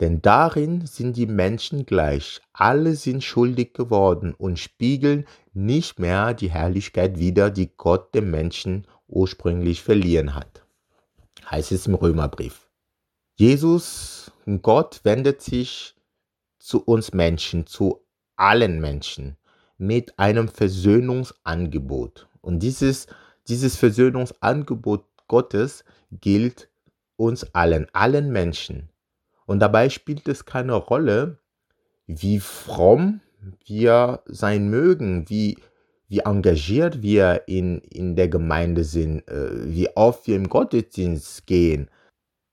Denn 0.00 0.20
darin 0.20 0.84
sind 0.84 1.16
die 1.16 1.26
Menschen 1.26 1.86
gleich, 1.86 2.40
alle 2.52 2.96
sind 2.96 3.24
schuldig 3.24 3.72
geworden 3.72 4.34
und 4.34 4.58
spiegeln 4.58 5.26
nicht 5.54 5.98
mehr 5.98 6.34
die 6.34 6.50
Herrlichkeit 6.50 7.18
wider, 7.18 7.50
die 7.50 7.70
Gott 7.76 8.14
dem 8.14 8.30
Menschen 8.30 8.86
ursprünglich 9.08 9.82
verliehen 9.82 10.34
hat. 10.34 10.64
Heißt 11.50 11.72
es 11.72 11.86
im 11.86 11.94
Römerbrief. 11.94 12.68
Jesus, 13.36 14.32
Gott 14.60 15.00
wendet 15.04 15.40
sich 15.40 15.94
zu 16.58 16.82
uns 16.82 17.12
Menschen, 17.12 17.66
zu 17.66 18.04
allen 18.36 18.80
Menschen 18.80 19.36
mit 19.78 20.18
einem 20.18 20.48
Versöhnungsangebot. 20.48 22.28
Und 22.40 22.58
dieses, 22.60 23.06
dieses 23.48 23.76
Versöhnungsangebot 23.76 25.04
Gottes 25.28 25.84
gilt 26.10 26.68
uns 27.16 27.54
allen, 27.54 27.86
allen 27.92 28.30
Menschen. 28.30 28.90
Und 29.46 29.60
dabei 29.60 29.88
spielt 29.88 30.28
es 30.28 30.44
keine 30.44 30.74
Rolle, 30.74 31.38
wie 32.06 32.40
fromm 32.40 33.20
wir 33.64 34.22
sein 34.26 34.68
mögen, 34.68 35.28
wie, 35.28 35.58
wie 36.08 36.20
engagiert 36.20 37.02
wir 37.02 37.42
in, 37.46 37.78
in 37.78 38.16
der 38.16 38.28
Gemeinde 38.28 38.84
sind, 38.84 39.26
äh, 39.28 39.72
wie 39.72 39.88
oft 39.96 40.26
wir 40.26 40.36
im 40.36 40.48
Gottesdienst 40.48 41.46
gehen, 41.46 41.88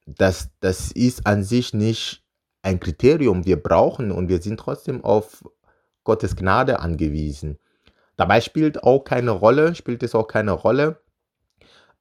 das, 0.06 0.50
das 0.60 0.92
ist 0.92 1.26
an 1.26 1.44
sich 1.44 1.74
nicht 1.74 2.24
ein 2.62 2.80
Kriterium. 2.80 3.46
Wir 3.46 3.62
brauchen 3.62 4.12
und 4.12 4.30
wir 4.30 4.42
sind 4.42 4.60
trotzdem 4.60 5.04
auf 5.04 5.44
Gottes 6.04 6.36
Gnade 6.36 6.80
angewiesen. 6.80 7.58
Dabei 8.16 8.42
spielt 8.42 8.84
auch 8.84 9.04
keine 9.04 9.32
Rolle, 9.32 9.76
spielt 9.76 10.04
es 10.04 10.16
auch 10.16 10.28
keine 10.28 10.52
Rolle, 10.52 10.98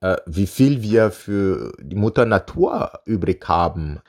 äh, 0.01 0.17
wie 0.27 0.47
viel 0.47 0.83
wir 0.83 1.11
für 1.11 1.73
die 1.81 1.97
Mutter 1.97 2.27
Natur 2.27 3.01
übrig 3.07 3.49
haben, 3.49 4.01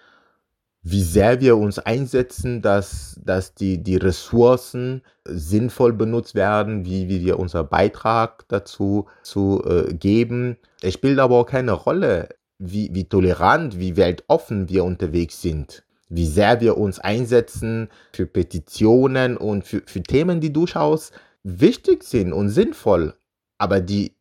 wie 0.81 1.01
sehr 1.01 1.39
wir 1.39 1.55
uns 1.55 1.79
einsetzen, 1.79 2.61
dass, 2.61 3.17
dass 3.23 3.55
die, 3.55 3.81
die 3.81 3.95
Ressourcen 3.95 5.01
sinnvoll 5.23 5.93
benutzt 5.93 6.35
werden, 6.35 6.83
wie, 6.83 7.07
wie 7.07 7.23
wir 7.23 7.39
unser 7.39 7.63
Beitrag 7.63 8.45
dazu 8.49 9.07
zu 9.21 9.63
äh, 9.65 9.93
geben. 9.93 10.57
Es 10.81 10.95
spielt 10.95 11.19
aber 11.19 11.37
auch 11.37 11.45
keine 11.45 11.71
Rolle, 11.71 12.27
wie, 12.59 12.89
wie 12.93 13.05
tolerant, 13.05 13.79
wie 13.79 13.95
weltoffen 13.95 14.67
wir 14.67 14.83
unterwegs 14.83 15.41
sind, 15.41 15.83
wie 16.09 16.27
sehr 16.27 16.59
wir 16.59 16.77
uns 16.77 16.99
einsetzen 16.99 17.89
für 18.11 18.25
Petitionen 18.25 19.37
und 19.37 19.65
für, 19.65 19.83
für 19.85 20.03
Themen, 20.03 20.41
die 20.41 20.51
durchaus 20.51 21.11
wichtig 21.43 22.03
sind 22.03 22.33
und 22.33 22.49
sinnvoll, 22.49 23.13
aber 23.57 23.81
die, 23.81 24.15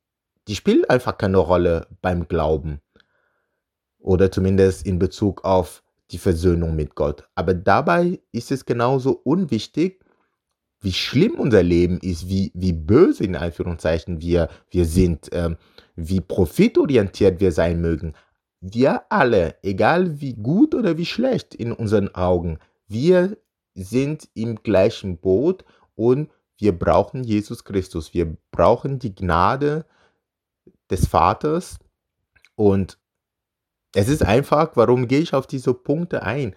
die 0.49 0.57
spielen 0.57 0.85
einfach 0.85 1.17
keine 1.17 1.39
Rolle 1.39 1.87
beim 2.01 2.29
Glauben 2.29 2.81
oder 3.99 4.31
zumindest 4.31 4.87
in 4.87 4.99
Bezug 4.99 5.45
auf 5.45 5.83
die 6.11 6.19
Versöhnung 6.19 6.77
mit 6.77 6.95
Gott. 6.95 7.25
Aber 7.35 7.55
dabei 7.55 8.21
ist 8.33 8.51
es 8.51 8.67
genauso 8.67 9.13
unwichtig, 9.25 10.05
wie 10.81 10.93
schlimm 10.93 11.37
unser 11.37 11.63
Leben 11.63 11.99
ist, 11.99 12.29
wie, 12.29 12.51
wie 12.55 12.73
böse 12.73 13.25
in 13.25 13.37
Anführungszeichen 13.37 14.21
wir, 14.21 14.49
wir 14.71 14.85
sind, 14.85 15.29
ähm, 15.33 15.57
wie 15.95 16.21
profitorientiert 16.21 17.41
wir 17.41 17.53
sein 17.53 17.81
mögen. 17.81 18.15
Wir 18.61 19.03
alle, 19.09 19.57
egal 19.63 20.21
wie 20.21 20.35
gut 20.35 20.75
oder 20.75 20.99
wie 20.99 21.07
schlecht 21.07 21.55
in 21.55 21.73
unseren 21.73 22.15
Augen, 22.15 22.59
wir 22.89 23.37
sind 23.75 24.29
im 24.35 24.57
gleichen 24.57 25.19
Boot 25.19 25.65
und 25.95 26.31
wir 26.63 26.79
brauchen 26.79 27.25
Jesus 27.25 27.65
Christus. 27.65 28.15
Wir 28.15 28.37
brauchen 28.53 29.01
die 29.01 29.15
Gnade 29.15 29.85
des 30.89 31.09
Vaters. 31.09 31.81
Und 32.55 32.99
es 33.97 34.09
ist 34.09 34.23
einfach, 34.23 34.71
warum 34.77 35.09
gehe 35.09 35.19
ich 35.19 35.35
auf 35.35 35.49
diese 35.49 35.75
Punkte 35.75 36.23
ein? 36.23 36.55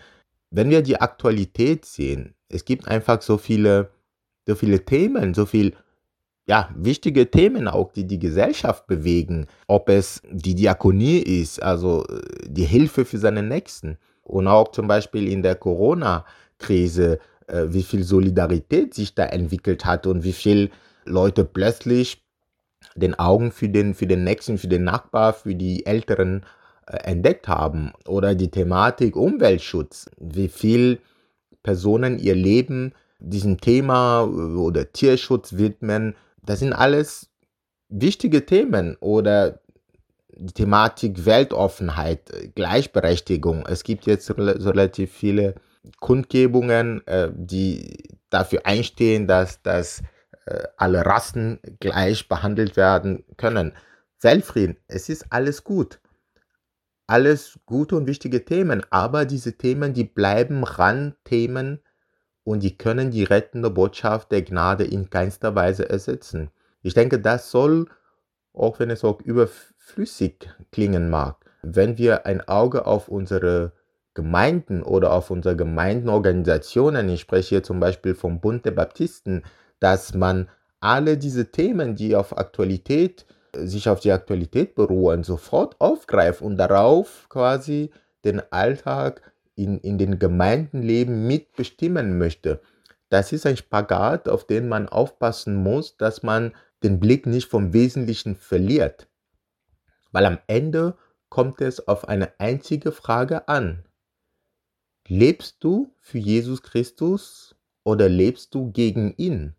Wenn 0.52 0.70
wir 0.70 0.84
die 0.84 1.02
Aktualität 1.02 1.86
sehen, 1.86 2.36
es 2.50 2.66
gibt 2.66 2.88
einfach 2.88 3.24
so 3.24 3.40
viele, 3.40 3.90
so 4.46 4.54
viele 4.54 4.86
Themen, 4.86 5.34
so 5.34 5.48
viel 5.48 5.76
ja, 6.48 6.70
wichtige 6.76 7.32
Themen 7.32 7.68
auch, 7.68 7.92
die 7.92 8.06
die 8.06 8.20
Gesellschaft 8.20 8.86
bewegen. 8.86 9.48
Ob 9.66 9.90
es 9.90 10.22
die 10.30 10.54
Diakonie 10.54 11.18
ist, 11.18 11.60
also 11.64 12.06
äh, 12.06 12.22
die 12.46 12.66
Hilfe 12.66 13.06
für 13.06 13.18
seine 13.18 13.42
Nächsten. 13.42 13.98
Und 14.22 14.48
auch 14.48 14.68
zum 14.68 14.88
Beispiel 14.88 15.28
in 15.28 15.42
der 15.42 15.56
Corona-Krise, 15.56 17.18
wie 17.48 17.84
viel 17.84 18.04
Solidarität 18.04 18.94
sich 18.94 19.16
da 19.16 19.26
entwickelt 19.26 19.86
hat 19.86 20.08
und 20.08 20.24
wie 20.24 20.34
viel 20.34 20.72
Leute 21.06 21.46
plötzlich 21.46 22.24
den 22.96 23.16
Augen 23.16 23.52
für 23.52 23.70
den, 23.70 23.94
für 23.94 24.08
den 24.08 24.24
Nächsten, 24.24 24.58
für 24.58 24.68
den 24.68 24.84
Nachbar, 24.84 25.34
für 25.34 25.56
die 25.56 25.86
Älteren 25.86 26.46
äh, 26.88 26.98
entdeckt 26.98 27.48
haben. 27.48 27.94
Oder 28.08 28.36
die 28.36 28.52
Thematik 28.52 29.16
Umweltschutz, 29.16 30.10
wie 30.20 30.48
viel 30.48 31.00
Personen 31.64 32.20
ihr 32.20 32.36
Leben 32.36 32.94
diesem 33.20 33.60
Thema 33.60 34.24
oder 34.24 34.92
Tierschutz 34.92 35.54
widmen, 35.54 36.16
das 36.44 36.60
sind 36.60 36.74
alles 36.74 37.30
wichtige 37.90 38.46
Themen 38.46 38.98
oder 39.00 39.62
die 40.38 40.54
Thematik 40.54 41.26
Weltoffenheit, 41.26 42.54
Gleichberechtigung. 42.56 43.66
Es 43.68 43.84
gibt 43.84 44.06
jetzt 44.06 44.30
relativ 44.38 45.12
viele 45.12 45.56
Kundgebungen, 46.00 47.06
äh, 47.08 47.32
die 47.34 48.18
dafür 48.30 48.66
einstehen, 48.66 49.28
dass, 49.28 49.62
dass 49.62 50.02
äh, 50.46 50.64
alle 50.78 51.06
Rassen 51.06 51.60
gleich 51.80 52.28
behandelt 52.28 52.78
werden 52.78 53.24
können. 53.38 53.74
Weltfrieden, 54.22 54.78
es 54.88 55.10
ist 55.10 55.32
alles 55.32 55.64
gut. 55.64 56.00
alles 57.08 57.60
gute 57.66 57.96
und 57.96 58.08
wichtige 58.08 58.46
Themen, 58.46 58.84
aber 58.90 59.26
diese 59.26 59.58
Themen, 59.58 59.94
die 59.94 60.04
bleiben 60.04 60.64
Randthemen 60.64 61.80
und 62.44 62.64
die 62.64 62.78
können 62.78 63.12
die 63.12 63.24
rettende 63.24 63.70
Botschaft 63.70 64.32
der 64.32 64.42
Gnade 64.42 64.86
in 64.86 65.10
keinster 65.10 65.56
Weise 65.56 65.90
ersetzen. 65.90 66.50
Ich 66.82 66.94
denke, 66.94 67.20
das 67.20 67.52
soll, 67.52 67.88
auch 68.54 68.80
wenn 68.80 68.90
es 68.90 69.04
auch 69.04 69.22
überflüssig 69.22 70.50
klingen 70.72 71.10
mag, 71.10 71.38
wenn 71.62 71.98
wir 71.98 72.26
ein 72.26 72.48
Auge 72.48 72.86
auf 72.86 73.08
unsere 73.08 73.72
Gemeinden 74.16 74.82
oder 74.82 75.14
auf 75.14 75.30
unsere 75.30 75.56
Gemeindenorganisationen, 75.56 77.08
ich 77.10 77.22
spreche 77.22 77.50
hier 77.50 77.64
zum 77.64 77.80
Beispiel 77.80 78.16
vom 78.16 78.40
Bund 78.40 78.66
der 78.66 78.72
Baptisten, 78.72 79.44
dass 79.80 80.16
man 80.16 80.50
alle 80.80 81.18
diese 81.18 81.52
Themen, 81.52 81.96
die 81.96 82.16
auf 82.16 82.38
Aktualität, 82.38 83.26
sich 83.56 83.88
auf 83.90 84.00
die 84.00 84.12
Aktualität 84.12 84.74
beruhen, 84.74 85.24
sofort 85.24 85.80
aufgreift 85.80 86.42
und 86.42 86.58
darauf 86.58 87.28
quasi 87.30 87.92
den 88.24 88.42
Alltag 88.52 89.22
in, 89.56 89.80
in 89.80 89.98
den 89.98 90.18
Gemeindenleben 90.18 91.28
mitbestimmen 91.28 92.18
möchte. 92.18 92.62
Das 93.10 93.32
ist 93.32 93.46
ein 93.46 93.58
Spagat, 93.58 94.28
auf 94.28 94.48
den 94.48 94.68
man 94.68 94.90
aufpassen 94.90 95.56
muss, 95.56 95.98
dass 95.98 96.24
man 96.24 96.54
den 96.84 97.00
Blick 97.00 97.26
nicht 97.26 97.50
vom 97.50 97.74
Wesentlichen 97.74 98.36
verliert. 98.36 99.08
Weil 100.12 100.26
am 100.26 100.40
Ende 100.48 100.96
kommt 101.30 101.62
es 101.62 101.88
auf 101.88 102.08
eine 102.08 102.32
einzige 102.40 102.92
Frage 102.92 103.48
an. 103.48 103.84
Lebst 105.08 105.58
du 105.60 105.94
für 106.00 106.18
Jesus 106.18 106.64
Christus 106.64 107.56
oder 107.84 108.10
lebst 108.10 108.56
du 108.56 108.72
gegen 108.72 109.14
ihn? 109.18 109.56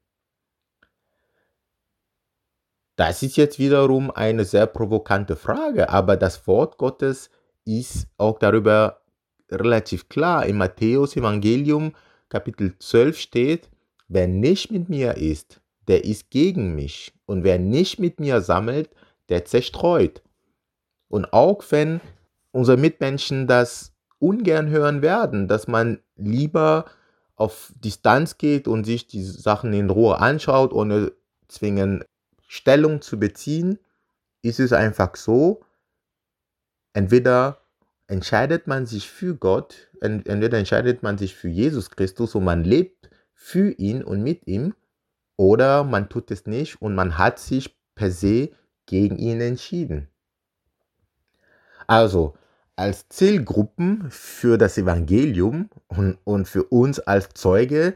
Das 2.96 3.22
ist 3.22 3.36
jetzt 3.36 3.58
wiederum 3.60 4.10
eine 4.10 4.44
sehr 4.44 4.66
provokante 4.66 5.36
Frage, 5.36 5.88
aber 5.90 6.16
das 6.16 6.48
Wort 6.48 6.78
Gottes 6.78 7.30
ist 7.64 8.08
auch 8.16 8.40
darüber 8.40 9.02
relativ 9.48 10.08
klar. 10.08 10.46
Im 10.46 10.56
Matthäus 10.56 11.14
Evangelium 11.14 11.94
Kapitel 12.28 12.76
12 12.78 13.18
steht, 13.18 13.70
wer 14.08 14.26
nicht 14.26 14.72
mit 14.72 14.88
mir 14.88 15.16
ist, 15.16 15.60
der 15.86 16.04
ist 16.04 16.30
gegen 16.30 16.74
mich. 16.74 17.12
Und 17.24 17.44
wer 17.44 17.60
nicht 17.60 18.00
mit 18.00 18.18
mir 18.18 18.40
sammelt, 18.40 18.90
der 19.28 19.44
zerstreut. 19.44 20.22
Und 21.08 21.32
auch 21.32 21.62
wenn 21.70 22.00
unsere 22.50 22.76
Mitmenschen 22.76 23.46
das 23.46 23.95
ungern 24.18 24.68
hören 24.68 25.02
werden, 25.02 25.48
dass 25.48 25.68
man 25.68 26.00
lieber 26.16 26.86
auf 27.36 27.72
Distanz 27.76 28.38
geht 28.38 28.66
und 28.66 28.84
sich 28.84 29.06
die 29.06 29.22
Sachen 29.22 29.72
in 29.72 29.90
Ruhe 29.90 30.18
anschaut, 30.18 30.72
ohne 30.72 31.12
zwingend 31.48 32.06
Stellung 32.48 33.02
zu 33.02 33.18
beziehen, 33.18 33.78
ist 34.42 34.60
es 34.60 34.72
einfach 34.72 35.16
so, 35.16 35.62
entweder 36.92 37.60
entscheidet 38.06 38.66
man 38.66 38.86
sich 38.86 39.10
für 39.10 39.34
Gott, 39.34 39.90
entweder 40.00 40.58
entscheidet 40.58 41.02
man 41.02 41.18
sich 41.18 41.34
für 41.34 41.48
Jesus 41.48 41.90
Christus 41.90 42.34
und 42.34 42.44
man 42.44 42.64
lebt 42.64 43.10
für 43.34 43.70
ihn 43.72 44.02
und 44.02 44.22
mit 44.22 44.46
ihm, 44.46 44.74
oder 45.36 45.84
man 45.84 46.08
tut 46.08 46.30
es 46.30 46.46
nicht 46.46 46.80
und 46.80 46.94
man 46.94 47.18
hat 47.18 47.38
sich 47.38 47.76
per 47.94 48.10
se 48.10 48.50
gegen 48.86 49.18
ihn 49.18 49.40
entschieden. 49.40 50.08
Also, 51.86 52.36
als 52.76 53.08
Zielgruppen 53.08 54.06
für 54.10 54.58
das 54.58 54.76
Evangelium 54.76 55.70
und, 55.88 56.18
und 56.24 56.46
für 56.46 56.64
uns 56.64 57.00
als 57.00 57.30
Zeuge 57.30 57.94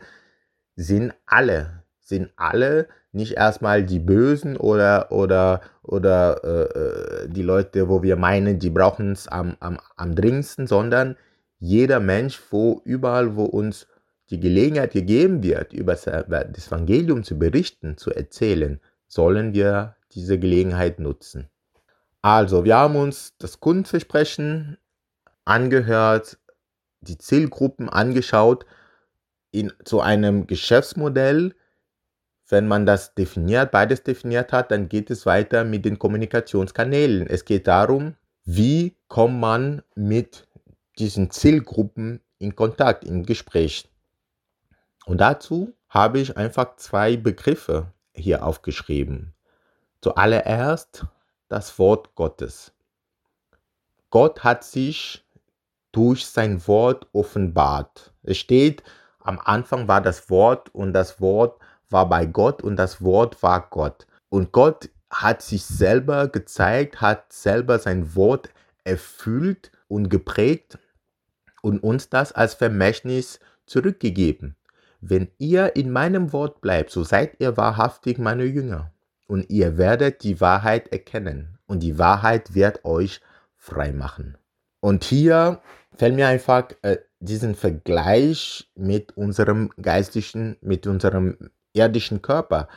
sind 0.75 1.13
alle, 1.27 1.85
sind 2.01 2.31
alle 2.37 2.89
nicht 3.13 3.35
erstmal 3.35 3.85
die 3.85 3.99
Bösen 3.99 4.57
oder, 4.57 5.13
oder, 5.13 5.61
oder 5.83 6.41
äh, 6.45 7.25
äh 7.25 7.29
die 7.29 7.43
Leute, 7.43 7.89
wo 7.89 8.03
wir 8.03 8.17
meinen, 8.17 8.59
die 8.59 8.71
brauchen 8.71 9.13
es 9.13 9.29
am, 9.29 9.57
am, 9.61 9.79
am 9.97 10.15
dringendsten, 10.15 10.67
sondern 10.67 11.17
jeder 11.59 12.01
Mensch, 12.01 12.41
wo 12.51 12.81
überall, 12.85 13.37
wo 13.37 13.45
uns 13.45 13.87
die 14.31 14.41
Gelegenheit 14.41 14.93
gegeben 14.93 15.43
wird, 15.43 15.73
über 15.73 15.95
das 15.95 16.07
Evangelium 16.07 17.25
zu 17.25 17.39
berichten, 17.39 17.97
zu 17.97 18.13
erzählen, 18.13 18.81
sollen 19.09 19.53
wir 19.53 19.97
diese 20.13 20.39
Gelegenheit 20.39 21.01
nutzen. 21.01 21.51
Also, 22.23 22.65
wir 22.65 22.77
haben 22.77 22.97
uns 22.97 23.35
das 23.39 23.61
Kundenversprechen 23.61 24.77
angehört, 25.45 26.39
die 27.01 27.17
Zielgruppen 27.17 27.89
angeschaut 27.89 28.67
in, 29.53 29.73
zu 29.85 30.01
einem 30.01 30.47
Geschäftsmodell. 30.47 31.55
Wenn 32.49 32.69
man 32.69 32.85
das 32.85 33.15
definiert, 33.15 33.71
beides 33.71 34.03
definiert 34.03 34.53
hat, 34.53 34.71
dann 34.71 34.89
geht 34.89 35.11
es 35.11 35.25
weiter 35.25 35.65
mit 35.65 35.85
den 35.85 35.99
Kommunikationskanälen. 35.99 37.27
Es 37.27 37.45
geht 37.45 37.67
darum, 37.67 38.17
wie 38.45 38.97
kommt 39.09 39.41
man 39.41 39.83
mit 39.95 40.49
diesen 40.99 41.31
Zielgruppen 41.31 42.21
in 42.39 42.57
Kontakt, 42.57 43.05
in 43.05 43.25
Gespräch. 43.25 43.89
Und 45.07 45.21
dazu 45.21 45.73
habe 45.89 46.21
ich 46.21 46.37
einfach 46.37 46.77
zwei 46.77 47.17
Begriffe 47.17 47.93
hier 48.13 48.45
aufgeschrieben. 48.45 49.35
Zuallererst 50.03 51.07
das 51.51 51.79
Wort 51.81 52.15
Gottes. 52.15 52.73
Gott 54.09 54.45
hat 54.45 54.65
sich 54.65 55.27
durch 55.93 56.25
sein 56.27 56.67
Wort 56.69 57.09
offenbart. 57.13 58.13
Es 58.23 58.39
steht, 58.39 58.85
am 59.19 59.41
Anfang 59.41 59.89
war 59.89 60.01
das 60.01 60.31
Wort 60.31 60.73
und 60.73 60.93
das 60.93 61.21
Wort 61.21 61.61
war 61.91 62.09
bei 62.09 62.25
Gott 62.25 62.63
und 62.63 62.77
das 62.77 63.03
Wort 63.03 63.43
war 63.43 63.69
Gott. 63.69 64.07
Und 64.29 64.53
Gott 64.53 64.91
hat 65.11 65.43
sich 65.43 65.65
selber 65.65 66.29
gezeigt, 66.29 67.01
hat 67.01 67.33
selber 67.33 67.81
sein 67.81 68.15
Wort 68.15 68.51
erfüllt 68.85 69.73
und 69.89 70.09
geprägt 70.09 70.79
und 71.63 71.83
uns 71.83 72.09
das 72.09 72.31
als 72.31 72.55
Vermächtnis 72.55 73.41
zurückgegeben. 73.67 74.55
Wenn 75.01 75.33
ihr 75.39 75.75
in 75.75 75.91
meinem 75.91 76.33
Wort 76.33 76.61
bleibt, 76.61 76.91
so 76.91 77.03
seid 77.03 77.41
ihr 77.41 77.57
wahrhaftig 77.57 78.19
meine 78.19 78.45
Jünger 78.45 78.93
und 79.31 79.49
ihr 79.49 79.79
werdet 79.79 80.25
die 80.25 80.41
Wahrheit 80.41 80.89
erkennen 80.89 81.57
und 81.67 81.85
die 81.85 81.99
Wahrheit 81.99 82.53
wird 82.53 82.85
euch 82.85 83.21
frei 83.57 83.93
machen. 83.93 84.37
Und 84.81 85.05
hier 85.05 85.61
fällt 85.95 86.17
mir 86.17 86.27
einfach 86.27 86.71
äh, 86.83 86.99
diesen 87.21 87.55
Vergleich 87.55 88.69
mit 88.75 89.17
unserem 89.17 89.71
geistlichen, 89.81 90.57
mit 90.63 90.89
unserem 90.89 91.51
irdischen 91.75 92.23
Körper. 92.23 92.69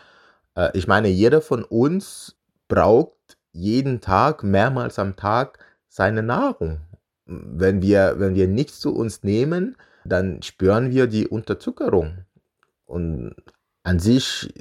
Äh, 0.56 0.78
ich 0.78 0.88
meine, 0.88 1.08
jeder 1.08 1.42
von 1.42 1.64
uns 1.64 2.36
braucht 2.68 3.40
jeden 3.52 4.00
Tag, 4.00 4.44
mehrmals 4.44 5.00
am 5.00 5.16
Tag, 5.16 5.58
seine 5.90 6.22
Nahrung. 6.22 6.82
Wenn 7.26 7.82
wir, 7.82 8.20
wenn 8.20 8.36
wir 8.36 8.48
nichts 8.48 8.80
zu 8.80 8.94
uns 8.94 9.24
nehmen, 9.24 9.76
dann 10.06 10.44
spüren 10.44 10.92
wir 10.92 11.08
die 11.08 11.28
Unterzuckerung. 11.28 12.26
Und 12.86 13.34
an 13.82 13.98
sich 13.98 14.54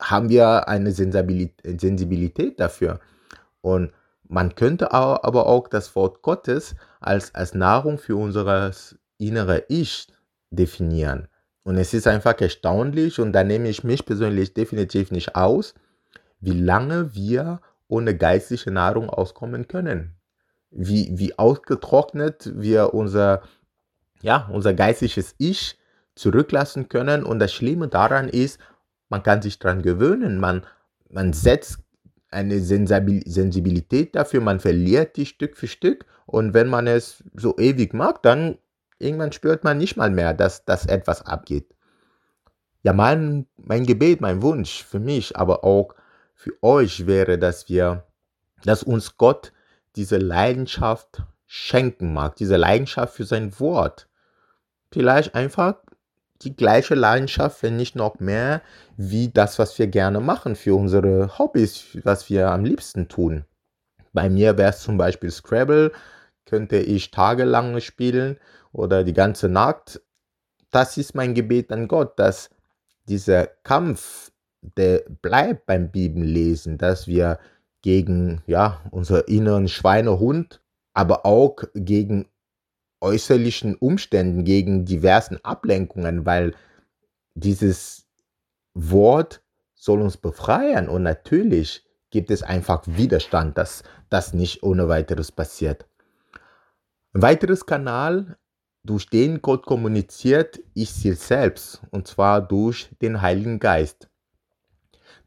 haben 0.00 0.28
wir 0.28 0.68
eine 0.68 0.92
Sensibilität 0.92 2.58
dafür. 2.58 3.00
Und 3.60 3.92
man 4.26 4.54
könnte 4.54 4.92
aber 4.92 5.46
auch 5.46 5.68
das 5.68 5.94
Wort 5.94 6.22
Gottes 6.22 6.74
als, 7.00 7.34
als 7.34 7.54
Nahrung 7.54 7.98
für 7.98 8.16
unser 8.16 8.70
innere 9.18 9.64
Ich 9.68 10.06
definieren. 10.50 11.28
Und 11.62 11.76
es 11.76 11.92
ist 11.94 12.06
einfach 12.06 12.40
erstaunlich, 12.40 13.20
und 13.20 13.32
da 13.32 13.44
nehme 13.44 13.68
ich 13.68 13.84
mich 13.84 14.06
persönlich 14.06 14.54
definitiv 14.54 15.10
nicht 15.10 15.36
aus, 15.36 15.74
wie 16.40 16.58
lange 16.58 17.14
wir 17.14 17.60
ohne 17.86 18.16
geistliche 18.16 18.70
Nahrung 18.70 19.10
auskommen 19.10 19.68
können. 19.68 20.14
Wie, 20.70 21.10
wie 21.18 21.38
ausgetrocknet 21.38 22.52
wir 22.54 22.94
unser, 22.94 23.42
ja, 24.22 24.48
unser 24.52 24.72
geistliches 24.72 25.34
Ich 25.38 25.76
zurücklassen 26.14 26.88
können. 26.88 27.24
Und 27.24 27.40
das 27.40 27.52
Schlimme 27.52 27.88
daran 27.88 28.28
ist, 28.28 28.58
man 29.10 29.22
kann 29.22 29.42
sich 29.42 29.58
daran 29.58 29.82
gewöhnen. 29.82 30.38
Man, 30.38 30.64
man 31.10 31.34
setzt 31.34 31.80
eine 32.30 32.60
Sensibilität 32.60 34.14
dafür, 34.14 34.40
man 34.40 34.60
verliert 34.60 35.16
die 35.16 35.26
Stück 35.26 35.56
für 35.56 35.66
Stück. 35.66 36.06
Und 36.26 36.54
wenn 36.54 36.68
man 36.68 36.86
es 36.86 37.22
so 37.34 37.58
ewig 37.58 37.92
mag, 37.92 38.22
dann 38.22 38.56
irgendwann 38.98 39.32
spürt 39.32 39.64
man 39.64 39.78
nicht 39.78 39.96
mal 39.96 40.10
mehr, 40.10 40.32
dass, 40.32 40.64
dass 40.64 40.86
etwas 40.86 41.26
abgeht. 41.26 41.74
Ja, 42.82 42.92
mein, 42.92 43.46
mein 43.56 43.84
Gebet, 43.84 44.20
mein 44.20 44.42
Wunsch 44.42 44.84
für 44.84 45.00
mich, 45.00 45.36
aber 45.36 45.64
auch 45.64 45.94
für 46.34 46.52
euch 46.62 47.06
wäre, 47.06 47.38
dass 47.38 47.68
wir, 47.68 48.06
dass 48.64 48.82
uns 48.82 49.16
Gott 49.16 49.52
diese 49.96 50.16
Leidenschaft 50.16 51.22
schenken 51.46 52.12
mag, 52.12 52.36
diese 52.36 52.56
Leidenschaft 52.56 53.14
für 53.14 53.24
sein 53.24 53.58
Wort. 53.58 54.08
Vielleicht 54.92 55.34
einfach 55.34 55.76
die 56.42 56.56
gleiche 56.56 56.94
Leidenschaft, 56.94 57.62
wenn 57.62 57.76
nicht 57.76 57.96
noch 57.96 58.18
mehr, 58.20 58.62
wie 58.96 59.28
das, 59.28 59.58
was 59.58 59.78
wir 59.78 59.86
gerne 59.86 60.20
machen 60.20 60.56
für 60.56 60.74
unsere 60.74 61.38
Hobbys, 61.38 61.98
was 62.04 62.30
wir 62.30 62.50
am 62.50 62.64
liebsten 62.64 63.08
tun. 63.08 63.44
Bei 64.12 64.28
mir 64.28 64.56
wäre 64.58 64.70
es 64.70 64.80
zum 64.80 64.96
Beispiel 64.96 65.30
Scrabble, 65.30 65.92
könnte 66.46 66.78
ich 66.78 67.10
tagelang 67.10 67.80
spielen 67.80 68.38
oder 68.72 69.04
die 69.04 69.12
ganze 69.12 69.48
Nacht. 69.48 70.00
Das 70.70 70.96
ist 70.96 71.14
mein 71.14 71.34
Gebet 71.34 71.70
an 71.70 71.88
Gott, 71.88 72.18
dass 72.18 72.50
dieser 73.08 73.46
Kampf, 73.46 74.32
der 74.62 75.02
bleibt 75.22 75.66
beim 75.66 75.90
Bibellesen, 75.90 76.78
dass 76.78 77.06
wir 77.06 77.38
gegen 77.82 78.42
ja, 78.46 78.80
unseren 78.90 79.24
inneren 79.26 79.68
Schweinehund 79.68 80.60
aber 80.92 81.24
auch 81.24 81.56
gegen 81.74 82.26
äußerlichen 83.00 83.74
Umständen, 83.74 84.44
gegen 84.44 84.84
diversen 84.84 85.42
Ablenkungen, 85.44 86.26
weil 86.26 86.54
dieses 87.34 88.06
Wort 88.74 89.42
soll 89.74 90.02
uns 90.02 90.16
befreien 90.16 90.88
und 90.88 91.02
natürlich 91.02 91.84
gibt 92.10 92.30
es 92.30 92.42
einfach 92.42 92.82
Widerstand, 92.86 93.56
dass 93.56 93.82
das 94.08 94.34
nicht 94.34 94.62
ohne 94.62 94.88
weiteres 94.88 95.32
passiert. 95.32 95.86
Ein 97.12 97.22
weiteres 97.22 97.66
Kanal, 97.66 98.36
durch 98.82 99.08
den 99.08 99.42
Gott 99.42 99.66
kommuniziert, 99.66 100.58
ist 100.74 101.02
sich 101.02 101.18
selbst 101.18 101.82
und 101.90 102.06
zwar 102.06 102.40
durch 102.40 102.90
den 103.02 103.20
Heiligen 103.20 103.58
Geist. 103.58 104.08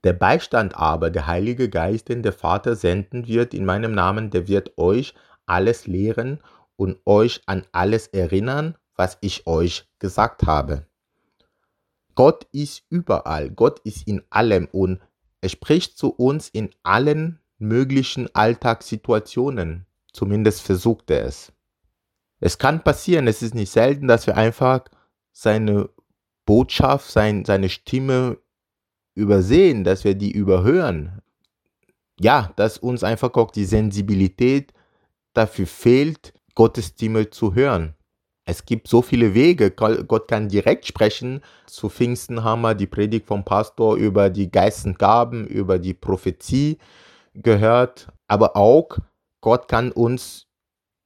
Der 0.04 0.14
Beistand 0.14 0.76
aber, 0.76 1.10
der 1.10 1.28
Heilige 1.28 1.70
Geist, 1.70 2.10
den 2.10 2.24
der 2.24 2.34
Vater 2.34 2.76
senden 2.76 3.28
wird 3.28 3.54
in 3.54 3.66
meinem 3.66 3.94
Namen, 3.94 4.32
der 4.32 4.48
wird 4.48 4.78
euch 4.78 5.14
alles 5.46 5.88
lehren 5.88 6.40
und 6.76 6.98
euch 7.06 7.42
an 7.46 7.66
alles 7.72 8.08
erinnern, 8.08 8.76
was 8.96 9.18
ich 9.22 9.48
euch 9.48 9.88
gesagt 10.00 10.44
habe. 10.44 10.86
Gott 12.16 12.48
ist 12.52 12.84
überall, 12.90 13.50
Gott 13.50 13.80
ist 13.84 14.08
in 14.08 14.24
allem 14.30 14.68
und 14.72 15.02
er 15.42 15.50
spricht 15.50 15.98
zu 15.98 16.10
uns 16.14 16.50
in 16.50 16.70
allen 16.84 17.40
möglichen 17.58 18.34
Alltagssituationen. 18.36 19.86
Zumindest 20.12 20.62
versucht 20.62 21.10
er 21.10 21.26
es. 21.26 21.52
Es 22.40 22.58
kann 22.58 22.84
passieren, 22.84 23.28
es 23.28 23.42
ist 23.42 23.56
nicht 23.56 23.72
selten, 23.72 24.08
dass 24.08 24.28
wir 24.28 24.38
einfach 24.38 24.86
seine 25.32 25.90
Botschaft, 26.46 27.10
sein, 27.10 27.46
seine 27.46 27.70
Stimme 27.70 28.38
übersehen, 29.16 29.84
dass 29.84 30.04
wir 30.04 30.14
die 30.16 30.32
überhören. 30.32 31.22
Ja, 32.20 32.52
dass 32.56 32.78
uns 32.78 33.04
einfach 33.04 33.34
auch 33.34 33.52
die 33.52 33.66
Sensibilität 33.66 34.74
dafür 35.34 35.68
fehlt, 35.68 36.34
Gottes 36.56 36.88
Stimme 36.88 37.30
zu 37.30 37.56
hören. 37.56 37.96
Es 38.46 38.66
gibt 38.66 38.88
so 38.88 39.02
viele 39.02 39.34
Wege. 39.34 39.72
Gott 39.72 40.28
kann 40.28 40.50
direkt 40.50 40.86
sprechen. 40.86 41.42
Zu 41.66 41.90
Pfingsten 41.90 42.44
haben 42.44 42.62
wir 42.62 42.76
die 42.76 42.88
Predigt 42.88 43.26
vom 43.26 43.46
Pastor 43.46 43.96
über 43.96 44.30
die 44.30 44.52
Geistengaben, 44.52 45.48
über 45.48 45.80
die 45.80 45.94
Prophezie 45.94 46.78
gehört. 47.34 48.08
Aber 48.28 48.58
auch 48.58 48.98
Gott 49.40 49.68
kann 49.68 49.92
uns 49.92 50.48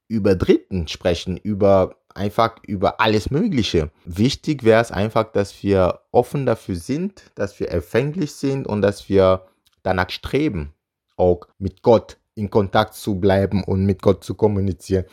über 0.08 0.36
Dritten 0.36 0.88
sprechen, 0.88 1.38
über 1.38 1.96
einfach 2.16 2.56
über 2.66 3.00
alles 3.00 3.30
Mögliche. 3.30 3.92
Wichtig 4.06 4.64
wäre 4.64 4.82
es 4.82 4.92
einfach, 4.92 5.32
dass 5.32 5.62
wir 5.62 6.02
offen 6.12 6.48
dafür 6.48 6.76
sind, 6.76 7.22
dass 7.36 7.60
wir 7.60 7.72
empfänglich 7.72 8.34
sind 8.34 8.66
und 8.66 8.82
dass 8.82 9.08
wir 9.08 9.46
danach 9.84 10.10
streben, 10.10 10.74
auch 11.16 11.42
mit 11.60 11.84
Gott 11.84 12.18
in 12.34 12.50
Kontakt 12.50 12.96
zu 12.96 13.20
bleiben 13.20 13.64
und 13.64 13.86
mit 13.86 14.02
Gott 14.02 14.24
zu 14.24 14.34
kommunizieren 14.34 15.06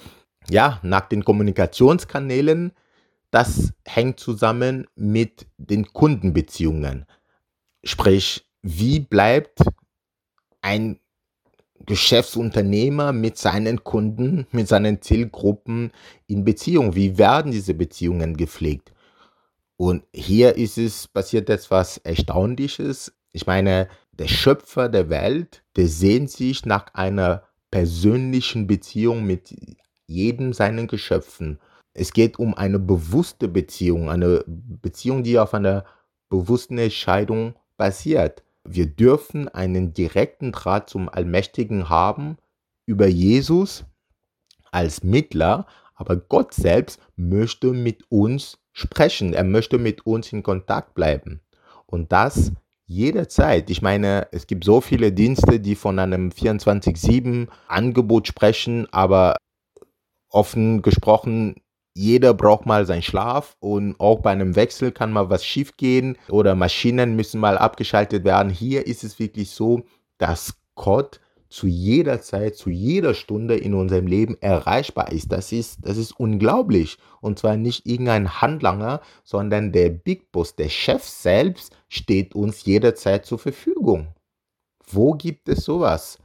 ja, 0.50 0.80
nach 0.82 1.08
den 1.08 1.24
Kommunikationskanälen, 1.24 2.72
das 3.30 3.72
hängt 3.84 4.20
zusammen 4.20 4.86
mit 4.94 5.46
den 5.56 5.92
Kundenbeziehungen. 5.92 7.06
Sprich, 7.82 8.46
wie 8.62 9.00
bleibt 9.00 9.58
ein 10.62 11.00
Geschäftsunternehmer 11.86 13.12
mit 13.12 13.36
seinen 13.36 13.84
Kunden, 13.84 14.46
mit 14.52 14.68
seinen 14.68 15.02
Zielgruppen 15.02 15.92
in 16.26 16.44
Beziehung? 16.44 16.94
Wie 16.94 17.18
werden 17.18 17.52
diese 17.52 17.74
Beziehungen 17.74 18.36
gepflegt? 18.36 18.92
Und 19.76 20.04
hier 20.14 20.56
ist 20.56 20.78
es 20.78 21.08
passiert 21.08 21.50
etwas 21.50 21.98
Erstaunliches. 21.98 23.12
Ich 23.32 23.46
meine, 23.46 23.88
der 24.12 24.28
Schöpfer 24.28 24.88
der 24.88 25.10
Welt, 25.10 25.64
der 25.76 25.88
sehnt 25.88 26.30
sich 26.30 26.64
nach 26.64 26.94
einer 26.94 27.42
persönlichen 27.70 28.68
Beziehung 28.68 29.24
mit 29.24 29.52
jedem 30.06 30.52
seinen 30.52 30.86
Geschöpfen. 30.86 31.58
Es 31.92 32.12
geht 32.12 32.38
um 32.38 32.54
eine 32.54 32.78
bewusste 32.78 33.48
Beziehung, 33.48 34.10
eine 34.10 34.44
Beziehung, 34.46 35.22
die 35.22 35.38
auf 35.38 35.54
einer 35.54 35.84
bewussten 36.28 36.78
Entscheidung 36.78 37.54
basiert. 37.76 38.42
Wir 38.64 38.86
dürfen 38.86 39.48
einen 39.48 39.92
direkten 39.92 40.52
Draht 40.52 40.90
zum 40.90 41.08
Allmächtigen 41.08 41.88
haben 41.88 42.36
über 42.86 43.06
Jesus 43.06 43.84
als 44.72 45.04
Mittler, 45.04 45.66
aber 45.94 46.16
Gott 46.16 46.54
selbst 46.54 47.00
möchte 47.16 47.72
mit 47.72 48.02
uns 48.08 48.58
sprechen. 48.72 49.32
Er 49.32 49.44
möchte 49.44 49.78
mit 49.78 50.06
uns 50.06 50.32
in 50.32 50.42
Kontakt 50.42 50.94
bleiben. 50.94 51.40
Und 51.86 52.10
das 52.10 52.52
jederzeit. 52.86 53.70
Ich 53.70 53.82
meine, 53.82 54.28
es 54.32 54.46
gibt 54.46 54.64
so 54.64 54.80
viele 54.80 55.12
Dienste, 55.12 55.60
die 55.60 55.74
von 55.74 55.98
einem 55.98 56.30
24-7 56.30 57.48
Angebot 57.68 58.26
sprechen, 58.28 58.86
aber 58.92 59.36
offen 60.34 60.82
gesprochen, 60.82 61.56
jeder 61.94 62.34
braucht 62.34 62.66
mal 62.66 62.86
seinen 62.86 63.02
Schlaf 63.02 63.56
und 63.60 63.98
auch 64.00 64.20
bei 64.20 64.30
einem 64.30 64.56
Wechsel 64.56 64.90
kann 64.90 65.12
mal 65.12 65.30
was 65.30 65.44
schiefgehen 65.44 66.18
oder 66.28 66.56
Maschinen 66.56 67.14
müssen 67.14 67.40
mal 67.40 67.56
abgeschaltet 67.56 68.24
werden. 68.24 68.50
Hier 68.50 68.86
ist 68.86 69.04
es 69.04 69.20
wirklich 69.20 69.50
so, 69.50 69.84
dass 70.18 70.54
Gott 70.74 71.20
zu 71.48 71.68
jeder 71.68 72.20
Zeit, 72.20 72.56
zu 72.56 72.68
jeder 72.68 73.14
Stunde 73.14 73.56
in 73.56 73.74
unserem 73.74 74.08
Leben 74.08 74.36
erreichbar 74.40 75.12
ist. 75.12 75.30
Das 75.30 75.52
ist, 75.52 75.86
das 75.86 75.96
ist 75.96 76.18
unglaublich. 76.18 76.98
Und 77.20 77.38
zwar 77.38 77.56
nicht 77.56 77.86
irgendein 77.86 78.40
Handlanger, 78.40 79.00
sondern 79.22 79.70
der 79.70 79.90
Big 79.90 80.32
Boss, 80.32 80.56
der 80.56 80.68
Chef 80.68 81.04
selbst, 81.04 81.76
steht 81.88 82.34
uns 82.34 82.64
jederzeit 82.64 83.24
zur 83.24 83.38
Verfügung. 83.38 84.08
Wo 84.84 85.12
gibt 85.12 85.48
es 85.48 85.64
sowas? 85.64 86.18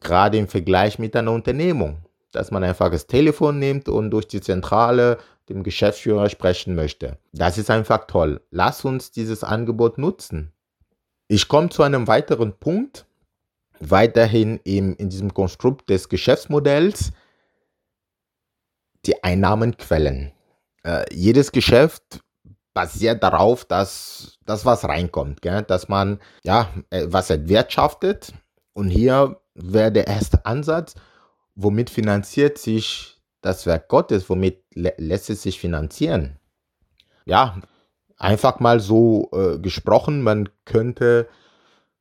Gerade 0.00 0.36
im 0.36 0.48
Vergleich 0.48 0.98
mit 0.98 1.16
einer 1.16 1.32
Unternehmung 1.32 2.02
dass 2.32 2.50
man 2.50 2.64
einfach 2.64 2.90
das 2.90 3.06
Telefon 3.06 3.58
nimmt 3.58 3.88
und 3.88 4.10
durch 4.10 4.26
die 4.26 4.40
Zentrale 4.40 5.18
dem 5.48 5.62
Geschäftsführer 5.62 6.28
sprechen 6.28 6.74
möchte. 6.74 7.18
Das 7.32 7.58
ist 7.58 7.70
einfach 7.70 8.06
toll. 8.06 8.40
Lass 8.50 8.84
uns 8.84 9.10
dieses 9.10 9.44
Angebot 9.44 9.98
nutzen. 9.98 10.52
Ich 11.28 11.48
komme 11.48 11.68
zu 11.68 11.82
einem 11.82 12.08
weiteren 12.08 12.52
Punkt, 12.58 13.06
weiterhin 13.80 14.60
im, 14.64 14.94
in 14.96 15.08
diesem 15.08 15.32
Konstrukt 15.34 15.90
des 15.90 16.08
Geschäftsmodells, 16.08 17.12
die 19.06 19.22
Einnahmenquellen. 19.24 20.32
Äh, 20.84 21.04
jedes 21.12 21.52
Geschäft 21.52 22.20
basiert 22.74 23.22
darauf, 23.22 23.64
dass 23.64 24.38
das 24.46 24.64
was 24.64 24.84
reinkommt, 24.84 25.42
gell? 25.42 25.62
dass 25.62 25.88
man 25.88 26.20
ja 26.44 26.68
äh, 26.90 27.06
was 27.08 27.30
erwirtschaftet. 27.30 28.32
Und 28.72 28.88
hier 28.88 29.40
wäre 29.54 29.92
der 29.92 30.06
erste 30.06 30.46
Ansatz, 30.46 30.94
womit 31.54 31.90
finanziert 31.90 32.58
sich 32.58 33.20
das 33.40 33.66
Werk 33.66 33.88
Gottes? 33.88 34.28
Womit 34.28 34.62
lä 34.74 34.92
lässt 34.96 35.30
es 35.30 35.42
sich 35.42 35.58
finanzieren? 35.60 36.38
Ja, 37.24 37.60
einfach 38.18 38.60
mal 38.60 38.80
so 38.80 39.30
äh, 39.32 39.58
gesprochen, 39.58 40.22
man 40.22 40.48
könnte 40.64 41.28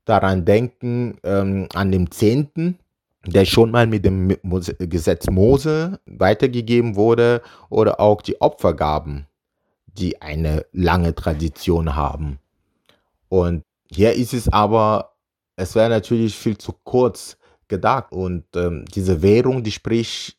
daran 0.06 0.46
denken, 0.46 1.20
ähm, 1.24 1.68
an 1.74 1.92
dem 1.92 2.12
Zehnten, 2.12 2.80
der 3.26 3.46
schon 3.46 3.72
mal 3.72 3.86
mit 3.86 4.04
dem 4.04 4.36
Gesetz 4.80 5.30
Mose 5.30 6.00
weitergegeben 6.06 6.96
wurde, 6.96 7.42
oder 7.70 8.00
auch 8.00 8.22
die 8.22 8.42
Opfergaben, 8.42 9.28
die 9.86 10.22
eine 10.22 10.66
lange 10.72 11.14
Tradition 11.14 11.96
haben. 11.96 12.40
Und 13.30 13.64
hier 13.92 14.14
ist 14.14 14.34
es 14.34 14.52
aber, 14.52 15.14
es 15.56 15.76
wäre 15.76 15.90
natürlich 15.90 16.36
viel 16.36 16.58
zu 16.58 16.74
kurz, 16.84 17.38
gedacht. 17.72 18.12
Und 18.12 18.46
ähm, 18.56 18.86
diese 18.94 19.24
Währung, 19.24 19.64
die 19.64 19.72
spricht, 19.72 20.38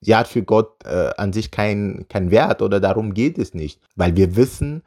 sie 0.00 0.16
hat 0.16 0.28
für 0.28 0.42
Gott 0.42 0.82
äh, 0.86 1.10
an 1.18 1.34
sich 1.34 1.50
keinen 1.50 2.08
kein 2.08 2.30
Wert 2.30 2.62
oder 2.62 2.80
darum 2.80 3.12
geht 3.12 3.36
es 3.36 3.52
nicht. 3.52 3.82
Weil 3.94 4.16
wir 4.16 4.36
wissen, 4.36 4.82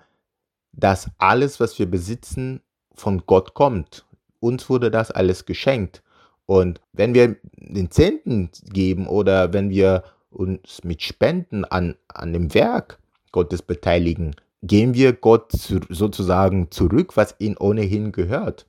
dass 0.71 1.11
alles, 1.19 1.59
was 1.59 1.77
wir 1.77 1.85
besitzen, 1.85 2.61
von 2.95 3.23
Gott 3.27 3.53
kommt. 3.53 4.05
Uns 4.39 4.69
wurde 4.69 4.89
das 4.89 5.11
alles 5.11 5.45
geschenkt. 5.45 6.01
Und 6.45 6.81
wenn 6.93 7.13
wir 7.13 7.35
den 7.57 7.91
Zehnten 7.91 8.49
geben 8.71 9.05
oder 9.07 9.53
wenn 9.53 9.69
wir 9.69 10.03
uns 10.31 10.83
mit 10.83 11.03
Spenden 11.03 11.63
an, 11.65 11.95
an 12.07 12.33
dem 12.33 12.53
Werk 12.53 12.97
Gottes 13.31 13.61
beteiligen, 13.61 14.35
gehen 14.63 14.93
wir 14.93 15.13
Gott 15.13 15.51
zu, 15.51 15.79
sozusagen 15.89 16.71
zurück, 16.71 17.15
was 17.15 17.35
ihm 17.39 17.55
ohnehin 17.59 18.11
gehört. 18.11 18.65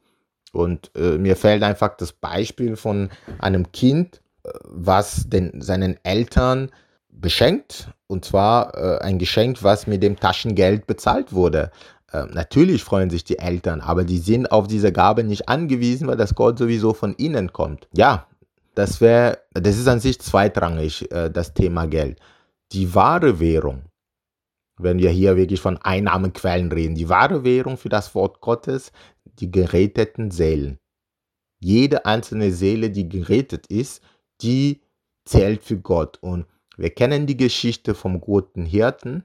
Und 0.52 0.90
äh, 0.96 1.18
mir 1.18 1.36
fällt 1.36 1.62
einfach 1.62 1.96
das 1.96 2.12
Beispiel 2.12 2.76
von 2.76 3.10
einem 3.38 3.70
Kind, 3.72 4.20
äh, 4.44 4.50
was 4.64 5.28
den, 5.28 5.60
seinen 5.60 5.98
Eltern 6.02 6.70
beschenkt. 7.08 7.88
Und 8.06 8.24
zwar 8.24 8.74
äh, 8.74 8.98
ein 8.98 9.18
Geschenk, 9.18 9.62
was 9.62 9.86
mit 9.86 10.02
dem 10.02 10.18
Taschengeld 10.18 10.86
bezahlt 10.86 11.32
wurde. 11.32 11.70
Äh, 12.12 12.24
natürlich 12.32 12.82
freuen 12.82 13.10
sich 13.10 13.24
die 13.24 13.38
Eltern, 13.38 13.80
aber 13.80 14.04
die 14.04 14.18
sind 14.18 14.50
auf 14.50 14.66
diese 14.66 14.92
Gabe 14.92 15.24
nicht 15.24 15.48
angewiesen, 15.48 16.08
weil 16.08 16.16
das 16.16 16.34
Geld 16.34 16.58
sowieso 16.58 16.92
von 16.92 17.14
ihnen 17.18 17.52
kommt. 17.52 17.88
Ja, 17.92 18.26
das 18.74 19.00
wäre, 19.00 19.38
das 19.52 19.78
ist 19.78 19.88
an 19.88 20.00
sich 20.00 20.20
zweitrangig, 20.20 21.10
äh, 21.12 21.30
das 21.30 21.54
Thema 21.54 21.86
Geld. 21.86 22.18
Die 22.72 22.94
wahre 22.94 23.40
Währung, 23.40 23.82
wenn 24.78 24.98
wir 24.98 25.10
hier 25.10 25.36
wirklich 25.36 25.60
von 25.60 25.76
Einnahmequellen 25.78 26.72
reden, 26.72 26.94
die 26.94 27.08
wahre 27.08 27.44
Währung 27.44 27.76
für 27.76 27.88
das 27.88 28.14
Wort 28.14 28.40
Gottes 28.40 28.92
die 29.40 29.50
geräteten 29.50 30.30
Seelen. 30.30 30.78
Jede 31.58 32.06
einzelne 32.06 32.52
Seele, 32.52 32.90
die 32.90 33.08
gerätet 33.08 33.66
ist, 33.66 34.02
die 34.40 34.80
zählt 35.24 35.62
für 35.62 35.78
Gott. 35.78 36.18
Und 36.20 36.46
wir 36.76 36.90
kennen 36.90 37.26
die 37.26 37.36
Geschichte 37.36 37.94
vom 37.94 38.20
guten 38.20 38.64
Hirten, 38.64 39.24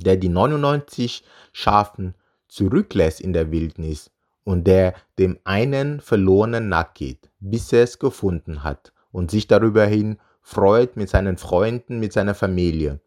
der 0.00 0.16
die 0.16 0.28
99 0.28 1.24
Schafen 1.52 2.14
zurücklässt 2.48 3.20
in 3.20 3.32
der 3.32 3.50
Wildnis 3.50 4.10
und 4.44 4.66
der 4.66 4.94
dem 5.18 5.38
einen 5.44 6.00
verlorenen 6.00 6.68
nachgeht, 6.68 7.30
bis 7.40 7.72
er 7.72 7.84
es 7.84 7.98
gefunden 7.98 8.62
hat 8.62 8.92
und 9.10 9.30
sich 9.30 9.46
darüber 9.46 9.86
hin 9.86 10.18
freut 10.42 10.96
mit 10.96 11.08
seinen 11.08 11.38
Freunden, 11.38 12.00
mit 12.00 12.12
seiner 12.12 12.34
Familie. 12.34 13.00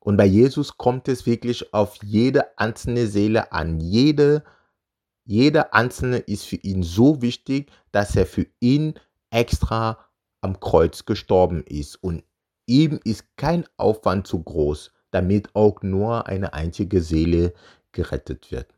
Und 0.00 0.16
bei 0.16 0.26
Jesus 0.26 0.76
kommt 0.76 1.08
es 1.08 1.26
wirklich 1.26 1.72
auf 1.72 1.96
jede 2.02 2.58
einzelne 2.58 3.06
Seele 3.06 3.52
an. 3.52 3.80
Jede, 3.80 4.42
jeder 5.28 5.74
einzelne 5.74 6.16
ist 6.16 6.46
für 6.46 6.56
ihn 6.56 6.82
so 6.82 7.20
wichtig, 7.20 7.70
dass 7.92 8.16
er 8.16 8.24
für 8.24 8.46
ihn 8.60 8.94
extra 9.28 9.98
am 10.40 10.58
Kreuz 10.58 11.04
gestorben 11.04 11.62
ist. 11.64 12.02
Und 12.02 12.24
ihm 12.64 12.98
ist 13.04 13.36
kein 13.36 13.66
Aufwand 13.76 14.26
zu 14.26 14.42
groß, 14.42 14.90
damit 15.10 15.54
auch 15.54 15.82
nur 15.82 16.26
eine 16.28 16.54
einzige 16.54 17.02
Seele 17.02 17.52
gerettet 17.92 18.50
wird. 18.50 18.68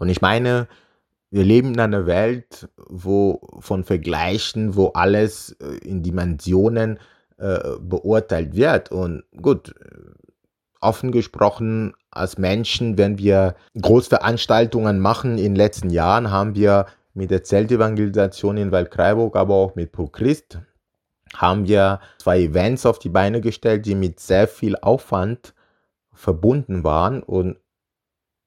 Und 0.00 0.08
ich 0.08 0.20
meine, 0.20 0.66
wir 1.30 1.44
leben 1.44 1.74
in 1.74 1.80
einer 1.80 2.06
Welt, 2.06 2.68
wo 2.88 3.40
von 3.60 3.84
Vergleichen, 3.84 4.74
wo 4.74 4.88
alles 4.88 5.52
äh, 5.60 5.76
in 5.86 6.02
Dimensionen 6.02 6.98
äh, 7.36 7.76
beurteilt 7.80 8.56
wird. 8.56 8.90
Und 8.90 9.22
gut, 9.40 9.72
offen 10.80 11.12
gesprochen, 11.12 11.94
als 12.10 12.38
Menschen, 12.38 12.98
wenn 12.98 13.18
wir 13.18 13.54
Großveranstaltungen 13.80 14.98
machen, 14.98 15.32
in 15.32 15.44
den 15.44 15.56
letzten 15.56 15.90
Jahren 15.90 16.30
haben 16.30 16.54
wir 16.54 16.86
mit 17.14 17.30
der 17.30 17.44
Zeltevangelisation 17.44 18.56
in 18.56 18.72
Waldkraiburg, 18.72 19.36
aber 19.36 19.54
auch 19.54 19.74
mit 19.74 19.92
Pro 19.92 20.06
Christ, 20.06 20.58
haben 21.34 21.66
wir 21.66 22.00
zwei 22.18 22.40
Events 22.40 22.86
auf 22.86 22.98
die 22.98 23.10
Beine 23.10 23.40
gestellt, 23.40 23.86
die 23.86 23.94
mit 23.94 24.20
sehr 24.20 24.48
viel 24.48 24.76
Aufwand 24.76 25.54
verbunden 26.12 26.84
waren. 26.84 27.22
Und 27.22 27.58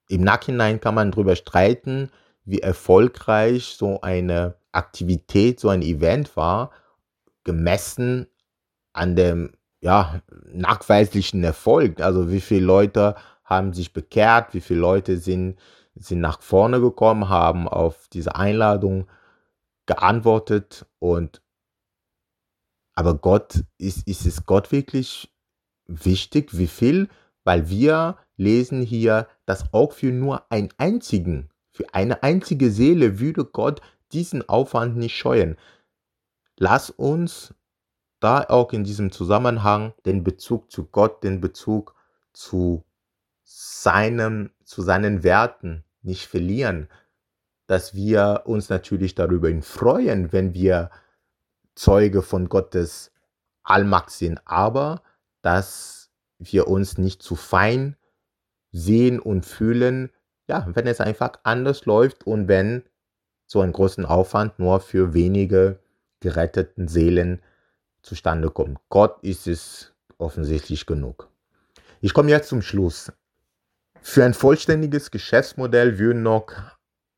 im 0.07 0.21
Nachhinein 0.21 0.79
kann 0.79 0.95
man 0.95 1.11
darüber 1.11 1.35
streiten, 1.35 2.09
wie 2.45 2.59
erfolgreich 2.59 3.75
so 3.77 4.01
eine 4.01 4.55
Aktivität, 4.71 5.59
so 5.59 5.69
ein 5.69 5.81
Event 5.81 6.35
war, 6.35 6.71
gemessen 7.43 8.27
an 8.93 9.15
dem 9.15 9.53
ja, 9.81 10.21
nachweislichen 10.51 11.43
Erfolg. 11.43 12.01
Also 12.01 12.29
wie 12.29 12.41
viele 12.41 12.65
Leute 12.65 13.15
haben 13.51 13.73
sich 13.73 13.93
bekehrt, 13.93 14.53
wie 14.53 14.61
viele 14.61 14.79
Leute 14.79 15.17
sind, 15.17 15.59
sind 15.95 16.21
nach 16.21 16.41
vorne 16.41 16.79
gekommen, 16.81 17.29
haben 17.29 17.67
auf 17.67 18.07
diese 18.07 18.35
Einladung 18.35 19.07
geantwortet 19.85 20.85
und 20.99 21.41
aber 22.93 23.15
Gott, 23.15 23.63
ist, 23.77 24.07
ist 24.07 24.25
es 24.25 24.45
Gott 24.45 24.71
wirklich 24.71 25.31
wichtig, 25.87 26.57
wie 26.57 26.67
viel? 26.67 27.07
Weil 27.43 27.69
wir 27.69 28.17
lesen 28.35 28.81
hier, 28.81 29.27
dass 29.45 29.73
auch 29.73 29.93
für 29.93 30.11
nur 30.11 30.51
einen 30.51 30.69
einzigen 30.77 31.51
für 31.71 31.93
eine 31.93 32.21
einzige 32.21 32.69
Seele 32.69 33.19
würde 33.19 33.45
Gott 33.45 33.81
diesen 34.11 34.47
Aufwand 34.47 34.97
nicht 34.97 35.15
scheuen. 35.15 35.57
Lass 36.57 36.89
uns 36.89 37.53
da 38.19 38.43
auch 38.43 38.73
in 38.73 38.83
diesem 38.83 39.11
Zusammenhang 39.11 39.93
den 40.05 40.23
Bezug 40.23 40.69
zu 40.69 40.85
Gott, 40.85 41.23
den 41.23 41.41
Bezug 41.41 41.95
zu 42.33 42.83
seinem, 43.53 44.51
zu 44.63 44.81
seinen 44.81 45.23
Werten 45.23 45.83
nicht 46.01 46.27
verlieren, 46.27 46.87
dass 47.67 47.93
wir 47.93 48.43
uns 48.45 48.69
natürlich 48.69 49.15
darüber 49.15 49.49
freuen, 49.61 50.31
wenn 50.31 50.53
wir 50.53 50.89
Zeuge 51.75 52.21
von 52.21 52.49
Gottes 52.49 53.11
Allmacht 53.63 54.09
sind, 54.11 54.41
aber 54.45 55.01
dass 55.41 56.11
wir 56.37 56.67
uns 56.67 56.97
nicht 56.97 57.21
zu 57.21 57.35
fein 57.35 57.95
sehen 58.71 59.19
und 59.19 59.45
fühlen, 59.45 60.09
ja, 60.47 60.67
wenn 60.73 60.87
es 60.87 60.99
einfach 60.99 61.33
anders 61.43 61.85
läuft 61.85 62.25
und 62.25 62.47
wenn 62.47 62.83
so 63.45 63.61
ein 63.61 63.73
großen 63.73 64.05
Aufwand 64.05 64.59
nur 64.59 64.79
für 64.79 65.13
wenige 65.13 65.79
geretteten 66.19 66.87
Seelen 66.87 67.41
zustande 68.01 68.49
kommt. 68.49 68.79
Gott 68.89 69.23
ist 69.23 69.47
es 69.47 69.93
offensichtlich 70.17 70.85
genug. 70.85 71.29
Ich 71.99 72.13
komme 72.13 72.29
jetzt 72.29 72.49
zum 72.49 72.61
Schluss. 72.61 73.11
Für 74.01 74.25
ein 74.25 74.33
vollständiges 74.33 75.11
Geschäftsmodell 75.11 75.99
würden 75.99 76.23
noch 76.23 76.47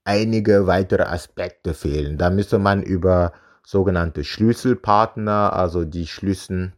einige 0.04 0.68
weitere 0.68 1.04
Aspekte 1.04 1.74
fehlen. 1.74 2.18
Da 2.18 2.30
müsste 2.30 2.60
man 2.60 2.84
über 2.84 3.34
sogenannte 3.66 4.24
Schlüsselpartner, 4.24 5.54
also 5.54 5.86
die 5.86 6.08
Schlüssel 6.08 6.74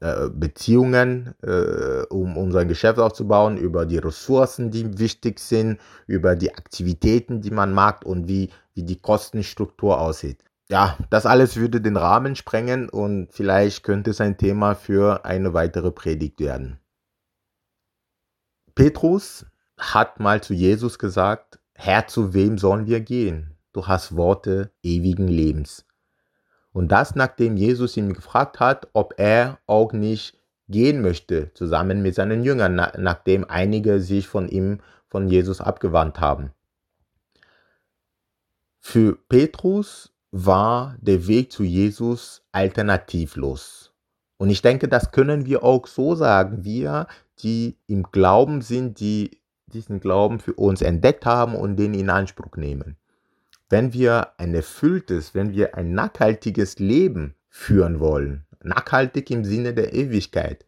äh, 0.00 0.30
Beziehungen, 0.30 1.34
äh, 1.42 2.02
um 2.08 2.38
unser 2.38 2.64
Geschäft 2.64 2.98
aufzubauen, 2.98 3.58
über 3.58 3.84
die 3.84 3.98
Ressourcen, 3.98 4.70
die 4.70 4.98
wichtig 4.98 5.38
sind, 5.38 5.78
über 6.06 6.34
die 6.34 6.54
Aktivitäten, 6.54 7.42
die 7.42 7.50
man 7.50 7.72
mag 7.72 8.04
und 8.06 8.26
wie, 8.26 8.50
wie 8.74 8.82
die 8.82 9.00
Kostenstruktur 9.00 10.00
aussieht. 10.00 10.42
Ja, 10.70 10.96
das 11.10 11.26
alles 11.26 11.56
würde 11.56 11.80
den 11.80 11.96
Rahmen 11.96 12.34
sprengen 12.34 12.88
und 12.88 13.28
vielleicht 13.32 13.84
könnte 13.84 14.10
es 14.10 14.20
ein 14.20 14.38
Thema 14.38 14.74
für 14.74 15.24
eine 15.26 15.52
weitere 15.52 15.90
Predigt 15.90 16.40
werden. 16.40 16.80
Petrus 18.78 19.44
hat 19.76 20.20
mal 20.20 20.40
zu 20.40 20.54
Jesus 20.54 21.00
gesagt, 21.00 21.58
Herr, 21.74 22.06
zu 22.06 22.32
wem 22.32 22.58
sollen 22.58 22.86
wir 22.86 23.00
gehen? 23.00 23.56
Du 23.72 23.88
hast 23.88 24.14
Worte 24.14 24.70
ewigen 24.84 25.26
Lebens. 25.26 25.84
Und 26.70 26.92
das, 26.92 27.16
nachdem 27.16 27.56
Jesus 27.56 27.96
ihn 27.96 28.12
gefragt 28.12 28.60
hat, 28.60 28.86
ob 28.92 29.14
er 29.16 29.58
auch 29.66 29.92
nicht 29.92 30.38
gehen 30.68 31.02
möchte, 31.02 31.52
zusammen 31.54 32.02
mit 32.02 32.14
seinen 32.14 32.44
Jüngern, 32.44 32.76
nachdem 32.76 33.44
einige 33.50 34.00
sich 34.00 34.28
von 34.28 34.48
ihm, 34.48 34.78
von 35.08 35.26
Jesus 35.26 35.60
abgewandt 35.60 36.20
haben. 36.20 36.52
Für 38.78 39.18
Petrus 39.28 40.12
war 40.30 40.96
der 41.00 41.26
Weg 41.26 41.50
zu 41.50 41.64
Jesus 41.64 42.44
alternativlos. 42.52 43.87
Und 44.38 44.50
ich 44.50 44.62
denke, 44.62 44.88
das 44.88 45.10
können 45.10 45.46
wir 45.46 45.62
auch 45.62 45.86
so 45.86 46.14
sagen. 46.14 46.64
Wir, 46.64 47.06
die 47.42 47.76
im 47.86 48.04
Glauben 48.04 48.62
sind, 48.62 49.00
die 49.00 49.42
diesen 49.66 50.00
Glauben 50.00 50.40
für 50.40 50.54
uns 50.54 50.80
entdeckt 50.80 51.26
haben 51.26 51.54
und 51.54 51.76
den 51.76 51.92
in 51.92 52.08
Anspruch 52.08 52.56
nehmen. 52.56 52.96
Wenn 53.68 53.92
wir 53.92 54.32
ein 54.38 54.54
erfülltes, 54.54 55.34
wenn 55.34 55.52
wir 55.52 55.74
ein 55.76 55.92
nachhaltiges 55.92 56.78
Leben 56.78 57.34
führen 57.48 58.00
wollen, 58.00 58.46
nachhaltig 58.62 59.30
im 59.30 59.44
Sinne 59.44 59.74
der 59.74 59.92
Ewigkeit, 59.92 60.64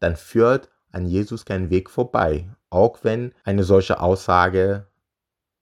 dann 0.00 0.16
führt 0.16 0.68
an 0.90 1.06
Jesus 1.06 1.44
kein 1.44 1.70
Weg 1.70 1.88
vorbei, 1.88 2.50
auch 2.68 2.98
wenn 3.02 3.32
eine 3.44 3.64
solche 3.64 4.00
Aussage 4.00 4.86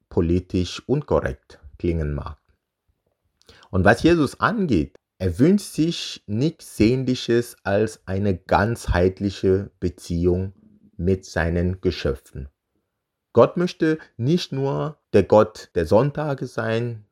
politisch 0.08 0.82
unkorrekt 0.88 1.60
klingen 1.78 2.14
mag. 2.14 2.38
Und 3.70 3.84
was 3.84 4.02
Jesus 4.02 4.40
angeht, 4.40 4.98
er 5.18 5.38
wünscht 5.38 5.72
sich 5.72 6.22
nichts 6.26 6.76
Sehnliches 6.76 7.56
als 7.62 8.00
eine 8.06 8.36
ganzheitliche 8.36 9.70
Beziehung 9.78 10.52
mit 10.96 11.24
seinen 11.24 11.80
Geschöpfen. 11.80 12.48
Gott 13.32 13.56
möchte 13.56 13.98
nicht 14.16 14.52
nur 14.52 14.98
der 15.12 15.24
Gott 15.24 15.70
der 15.74 15.86
Sonntage 15.86 16.46
sein, 16.46 17.04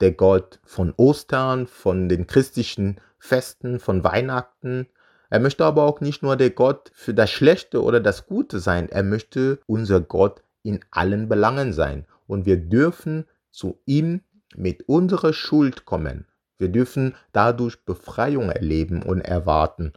der 0.00 0.12
Gott 0.12 0.60
von 0.64 0.92
Ostern, 0.96 1.66
von 1.66 2.08
den 2.08 2.26
christlichen 2.26 3.00
Festen, 3.18 3.78
von 3.78 4.02
Weihnachten. 4.02 4.88
Er 5.30 5.40
möchte 5.40 5.64
aber 5.64 5.84
auch 5.84 6.00
nicht 6.00 6.22
nur 6.22 6.36
der 6.36 6.50
Gott 6.50 6.90
für 6.94 7.14
das 7.14 7.30
Schlechte 7.30 7.82
oder 7.82 8.00
das 8.00 8.26
Gute 8.26 8.58
sein. 8.58 8.88
Er 8.88 9.02
möchte 9.02 9.60
unser 9.66 10.00
Gott 10.00 10.42
in 10.62 10.80
allen 10.90 11.28
Belangen 11.28 11.72
sein. 11.72 12.06
Und 12.26 12.46
wir 12.46 12.56
dürfen 12.56 13.26
zu 13.50 13.78
ihm 13.86 14.22
mit 14.54 14.88
unserer 14.88 15.32
Schuld 15.32 15.84
kommen. 15.84 16.26
Wir 16.62 16.70
dürfen 16.70 17.14
dadurch 17.32 17.84
Befreiung 17.84 18.48
erleben 18.48 19.02
und 19.02 19.20
erwarten. 19.20 19.92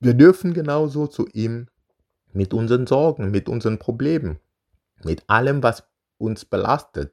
Wir 0.00 0.14
dürfen 0.14 0.54
genauso 0.54 1.06
zu 1.06 1.28
ihm 1.28 1.68
mit 2.32 2.52
unseren 2.52 2.86
Sorgen, 2.86 3.30
mit 3.30 3.48
unseren 3.48 3.78
Problemen 3.78 4.40
mit 5.04 5.24
allem, 5.28 5.62
was 5.62 5.84
uns 6.18 6.44
belastet. 6.44 7.12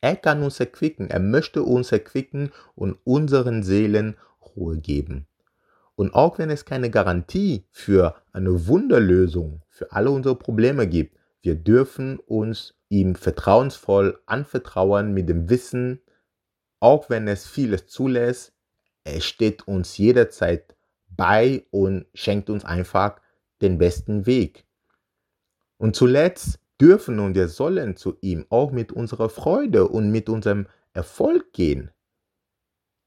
Er 0.00 0.16
kann 0.16 0.42
uns 0.42 0.60
erquicken, 0.60 1.08
er 1.10 1.20
möchte 1.20 1.62
uns 1.62 1.92
erquicken 1.92 2.52
und 2.74 2.98
unseren 3.04 3.62
Seelen 3.62 4.16
Ruhe 4.40 4.78
geben. 4.78 5.26
Und 5.96 6.14
auch 6.14 6.38
wenn 6.38 6.50
es 6.50 6.64
keine 6.64 6.90
Garantie 6.90 7.66
für 7.70 8.16
eine 8.32 8.66
Wunderlösung 8.66 9.62
für 9.68 9.92
alle 9.92 10.10
unsere 10.10 10.36
Probleme 10.36 10.86
gibt, 10.86 11.16
wir 11.42 11.54
dürfen 11.54 12.18
uns 12.18 12.74
ihm 12.88 13.14
vertrauensvoll 13.14 14.18
anvertrauen 14.26 15.14
mit 15.14 15.28
dem 15.28 15.48
Wissen, 15.48 16.00
auch 16.84 17.08
wenn 17.08 17.28
es 17.28 17.46
vieles 17.46 17.86
zulässt, 17.86 18.52
er 19.04 19.22
steht 19.22 19.66
uns 19.66 19.96
jederzeit 19.96 20.76
bei 21.08 21.64
und 21.70 22.06
schenkt 22.12 22.50
uns 22.50 22.66
einfach 22.66 23.20
den 23.62 23.78
besten 23.78 24.26
Weg. 24.26 24.66
Und 25.78 25.96
zuletzt 25.96 26.58
dürfen 26.78 27.20
und 27.20 27.34
wir 27.34 27.48
sollen 27.48 27.96
zu 27.96 28.18
ihm 28.20 28.44
auch 28.50 28.70
mit 28.70 28.92
unserer 28.92 29.30
Freude 29.30 29.88
und 29.88 30.10
mit 30.10 30.28
unserem 30.28 30.66
Erfolg 30.92 31.54
gehen. 31.54 31.90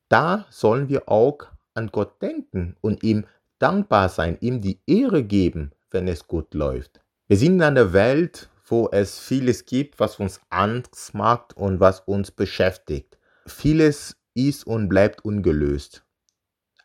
da 0.10 0.48
sollen 0.50 0.90
wir 0.90 1.10
auch 1.10 1.40
an 1.76 1.90
Gott 1.92 2.20
denken 2.22 2.76
und 2.82 3.04
ihm 3.04 3.26
dankbar 3.60 4.10
sein, 4.10 4.38
ihm 4.42 4.62
die 4.62 4.80
Ehre 4.88 5.24
geben, 5.24 5.72
wenn 5.92 6.08
es 6.08 6.28
gut 6.28 6.56
läuft. 6.56 7.02
Wir 7.28 7.38
sind 7.38 7.56
in 7.56 7.62
einer 7.62 7.94
Welt, 7.94 8.50
wo 8.66 8.90
es 8.92 9.20
vieles 9.20 9.66
gibt, 9.66 10.00
was 10.00 10.20
uns 10.20 10.42
Angst 10.50 11.14
macht 11.14 11.56
und 11.56 11.80
was 11.80 12.00
uns 12.02 12.32
beschäftigt. 12.32 13.18
Vieles 13.48 14.18
ist 14.34 14.68
und 14.68 14.89
bleibt 14.89 15.26
ungelöst. 15.26 16.06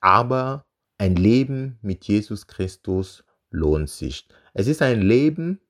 Aber 0.00 0.64
ein 0.98 1.16
Leben 1.16 1.78
mit 1.82 2.04
Jesus 2.04 2.46
Christus 2.46 3.24
lohnt 3.50 3.90
sich. 3.90 4.28
Es 4.54 4.66
ist 4.66 4.82
ein 4.82 5.02
Leben 5.02 5.60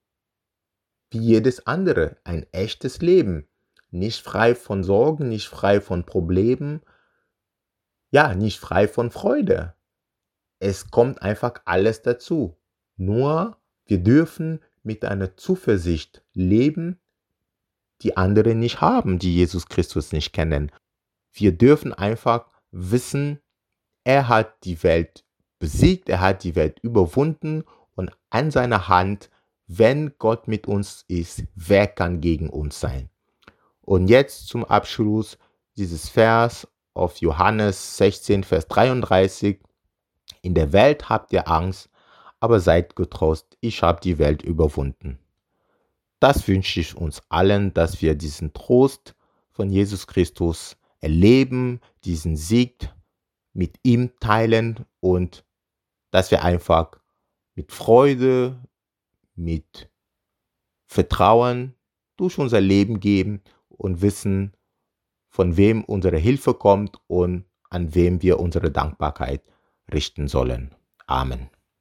wie 1.10 1.18
jedes 1.18 1.66
andere, 1.66 2.16
ein 2.24 2.46
echtes 2.52 3.00
Leben. 3.00 3.48
Nicht 3.90 4.22
frei 4.22 4.54
von 4.54 4.84
Sorgen, 4.84 5.28
nicht 5.28 5.48
frei 5.48 5.80
von 5.80 6.06
Problemen, 6.06 6.80
ja, 8.10 8.34
nicht 8.34 8.58
frei 8.58 8.88
von 8.88 9.10
Freude. 9.10 9.74
Es 10.58 10.90
kommt 10.90 11.22
einfach 11.22 11.54
alles 11.64 12.02
dazu. 12.02 12.56
Nur 12.96 13.56
wir 13.86 13.98
dürfen 13.98 14.60
mit 14.82 15.04
einer 15.04 15.36
Zuversicht 15.36 16.22
leben, 16.32 17.00
die 18.02 18.16
andere 18.16 18.54
nicht 18.54 18.80
haben, 18.80 19.18
die 19.18 19.34
Jesus 19.34 19.66
Christus 19.66 20.12
nicht 20.12 20.32
kennen. 20.32 20.70
Wir 21.32 21.52
dürfen 21.52 21.92
einfach 21.92 22.46
wissen, 22.70 23.40
er 24.04 24.28
hat 24.28 24.64
die 24.64 24.82
Welt 24.82 25.24
besiegt, 25.58 26.08
er 26.08 26.20
hat 26.20 26.44
die 26.44 26.56
Welt 26.56 26.78
überwunden 26.80 27.64
und 27.94 28.10
an 28.30 28.50
seiner 28.50 28.88
Hand, 28.88 29.30
wenn 29.66 30.14
Gott 30.18 30.48
mit 30.48 30.66
uns 30.66 31.04
ist, 31.08 31.44
wer 31.54 31.86
kann 31.86 32.20
gegen 32.20 32.50
uns 32.50 32.80
sein? 32.80 33.08
Und 33.80 34.08
jetzt 34.08 34.48
zum 34.48 34.64
Abschluss 34.64 35.38
dieses 35.76 36.08
Vers 36.08 36.68
auf 36.94 37.18
Johannes 37.18 37.96
16, 37.96 38.44
Vers 38.44 38.68
33. 38.68 39.60
In 40.42 40.54
der 40.54 40.72
Welt 40.72 41.08
habt 41.08 41.32
ihr 41.32 41.48
Angst, 41.48 41.88
aber 42.40 42.60
seid 42.60 42.96
getrost, 42.96 43.56
ich 43.60 43.82
habe 43.82 44.00
die 44.00 44.18
Welt 44.18 44.42
überwunden. 44.42 45.18
Das 46.20 46.46
wünsche 46.48 46.80
ich 46.80 46.96
uns 46.96 47.22
allen, 47.28 47.72
dass 47.74 48.02
wir 48.02 48.14
diesen 48.14 48.52
Trost 48.52 49.14
von 49.50 49.70
Jesus 49.70 50.06
Christus 50.06 50.76
erleben, 51.02 51.80
diesen 52.04 52.36
Sieg 52.36 52.88
mit 53.52 53.78
ihm 53.82 54.12
teilen 54.20 54.86
und 55.00 55.44
dass 56.10 56.30
wir 56.30 56.42
einfach 56.42 56.92
mit 57.54 57.72
Freude, 57.72 58.58
mit 59.34 59.90
Vertrauen 60.86 61.74
durch 62.16 62.38
unser 62.38 62.60
Leben 62.60 63.00
gehen 63.00 63.42
und 63.68 64.00
wissen, 64.00 64.56
von 65.28 65.56
wem 65.56 65.84
unsere 65.84 66.18
Hilfe 66.18 66.54
kommt 66.54 66.98
und 67.06 67.44
an 67.70 67.94
wem 67.94 68.22
wir 68.22 68.38
unsere 68.38 68.70
Dankbarkeit 68.70 69.42
richten 69.92 70.28
sollen. 70.28 70.74
Amen. 71.06 71.50